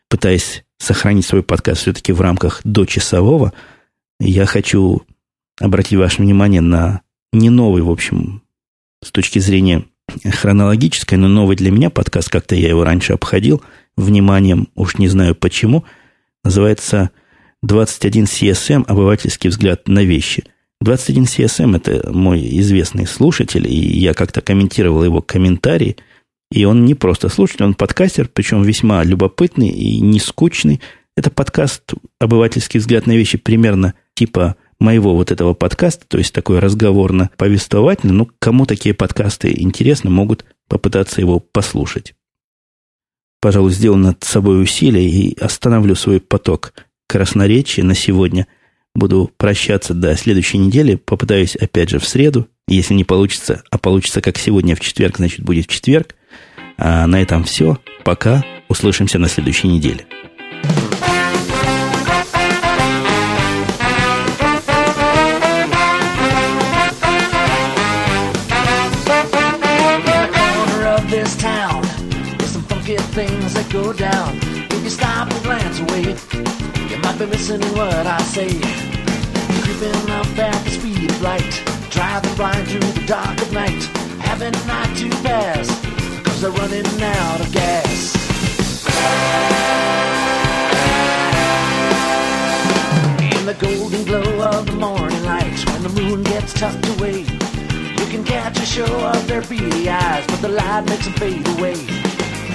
[0.08, 3.52] пытаясь сохранить свой подкаст все-таки в рамках дочасового,
[4.18, 5.02] я хочу
[5.60, 7.02] обратить ваше внимание на
[7.32, 8.42] не новый, в общем,
[9.00, 9.84] с точки зрения
[10.24, 13.62] хронологической, но новый для меня подкаст, как-то я его раньше обходил
[13.96, 15.84] вниманием, уж не знаю почему,
[16.42, 17.10] называется
[17.62, 20.42] 21 CSM «Обывательский взгляд на вещи».
[20.80, 25.96] 21 CSM– это мой известный слушатель, и я как-то комментировал его комментарии,
[26.50, 30.80] и он не просто слушатель, он подкастер, причем весьма любопытный и не скучный.
[31.16, 36.58] Это подкаст «Обывательский взгляд на вещи» примерно типа моего вот этого подкаста, то есть такой
[36.58, 42.14] разговорно-повествовательный, ну, кому такие подкасты интересны, могут попытаться его послушать.
[43.40, 46.74] Пожалуй, сделаю над собой усилие и остановлю свой поток
[47.08, 48.46] красноречия на сегодня.
[48.94, 52.48] Буду прощаться до следующей недели, попытаюсь опять же в среду.
[52.66, 56.16] Если не получится, а получится как сегодня в четверг, значит будет в четверг.
[56.78, 57.78] А на этом все.
[58.04, 58.44] Пока.
[58.68, 60.06] Услышимся на следующей неделе.
[73.16, 74.36] things that go down.
[74.70, 76.04] If you stop and glance away,
[76.90, 78.52] you might be missing what I say.
[79.62, 81.52] Creeping up at the speed of light,
[81.88, 83.82] driving blind through the dark of night,
[84.20, 85.85] having a night to pass,
[86.46, 88.14] they're running out of gas.
[93.34, 98.06] In the golden glow of the morning light, when the moon gets tucked away, you
[98.12, 101.74] can catch a show of their beady eyes, but the light makes them fade away.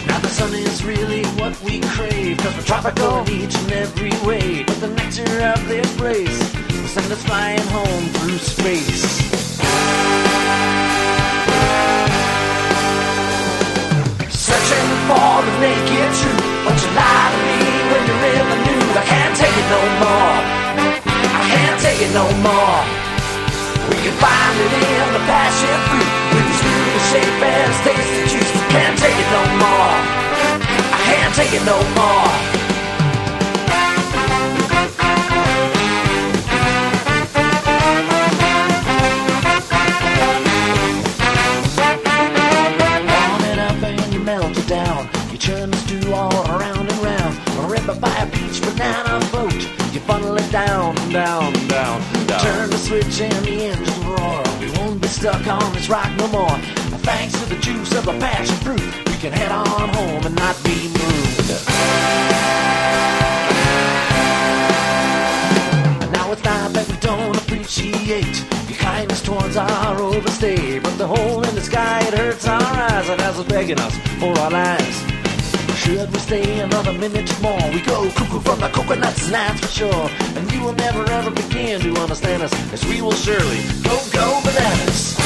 [0.07, 4.13] Now the sun is really what we crave, cause we're tropical in each and every
[4.25, 4.63] way.
[4.63, 6.39] But the nectar of this place
[6.71, 9.31] will send us flying home through space.
[22.13, 22.83] No more.
[23.87, 26.11] We can find it in the passion fruit.
[26.59, 28.51] Screw the shape and taste the juice.
[28.67, 29.95] Can't take it no more.
[30.91, 32.31] I can't take it no more.
[44.67, 45.09] Down.
[45.31, 45.77] You churn the
[46.49, 47.37] around and round.
[47.99, 49.53] By a peach banana boat.
[49.91, 51.40] You funnel it down, down.
[51.40, 51.40] Turn
[52.91, 54.43] switch and the engine roar.
[54.59, 56.57] We won't be stuck on this rock no more.
[57.07, 60.61] Thanks to the juice of the passion fruit, we can head on home and not
[60.61, 61.49] be moved.
[66.15, 68.37] Now it's not that we don't appreciate
[68.67, 73.07] your kindness towards our overstay, but the hole in the sky it hurts our eyes
[73.07, 74.97] and has us begging us for our lives.
[75.81, 77.71] Should we stay another minute more?
[77.71, 80.09] We go cuckoo from the coconuts, that's for sure.
[80.61, 84.25] And you will never ever begin to understand us, as we will surely go go
[84.45, 85.17] bananas.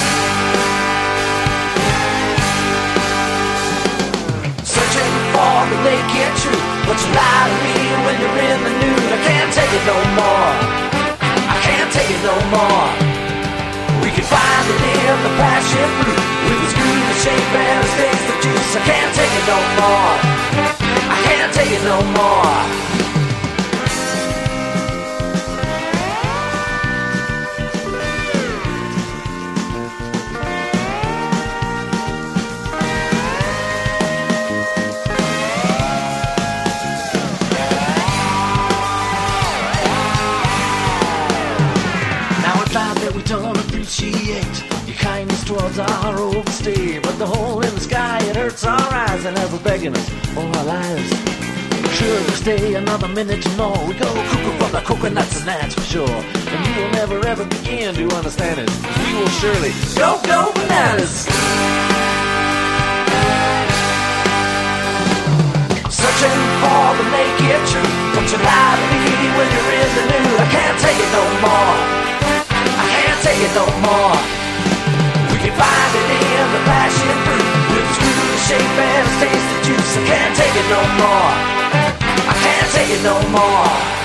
[4.63, 7.75] Searching for the naked truth, but you lie to me
[8.07, 9.11] when you're in the nude.
[9.11, 10.51] I can't take it no more.
[11.51, 12.88] I can't take it no more.
[14.07, 16.23] We can find it in the passion fruit.
[16.47, 18.71] With its green the shape and its taste of juice.
[18.71, 20.15] I can't take it no more.
[21.11, 23.05] I can't take it no more.
[49.16, 51.09] Eyes and us begging us for our lives.
[51.95, 53.78] Should we stay another minute more?
[53.88, 56.18] We go cuckoo from the coconuts, and that's for sure.
[56.51, 58.70] And you will never ever begin to understand it.
[58.99, 61.16] We will surely go, go bananas.
[65.88, 67.95] Searching for the naked truth.
[68.16, 70.39] Don't you lie to me when you're in the nude.
[70.43, 71.76] I can't take it no more.
[72.84, 74.16] I can't take it no more.
[75.32, 77.44] We can find it in the passion fruit.
[78.45, 79.97] The shape and taste of juice.
[79.97, 81.33] I can't take it no more.
[82.29, 84.05] I can't take it no more.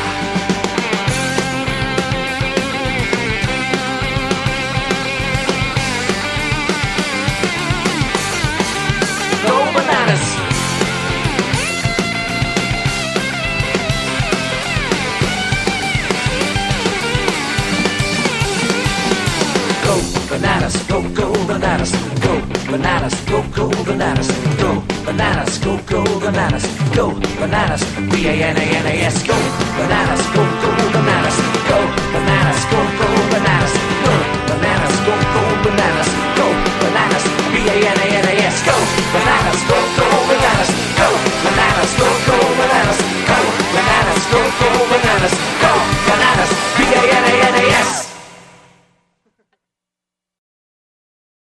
[22.70, 24.28] bananas, go, go, bananas,
[24.60, 26.64] go, bananas, go, go, bananas,
[26.94, 27.10] go,
[27.40, 29.34] bananas, B-A-N-A-N-A-S, go,
[29.76, 31.36] bananas, go, go, bananas,
[31.68, 31.78] go,
[32.14, 33.72] bananas, go, go, bananas,
[34.04, 34.14] go,
[34.48, 36.46] bananas, go, go, bananas, go,
[36.80, 38.76] bananas, B-A-N-A-N-A-S, go,
[39.14, 41.08] bananas, go, go, bananas, go,
[41.44, 42.19] bananas, go,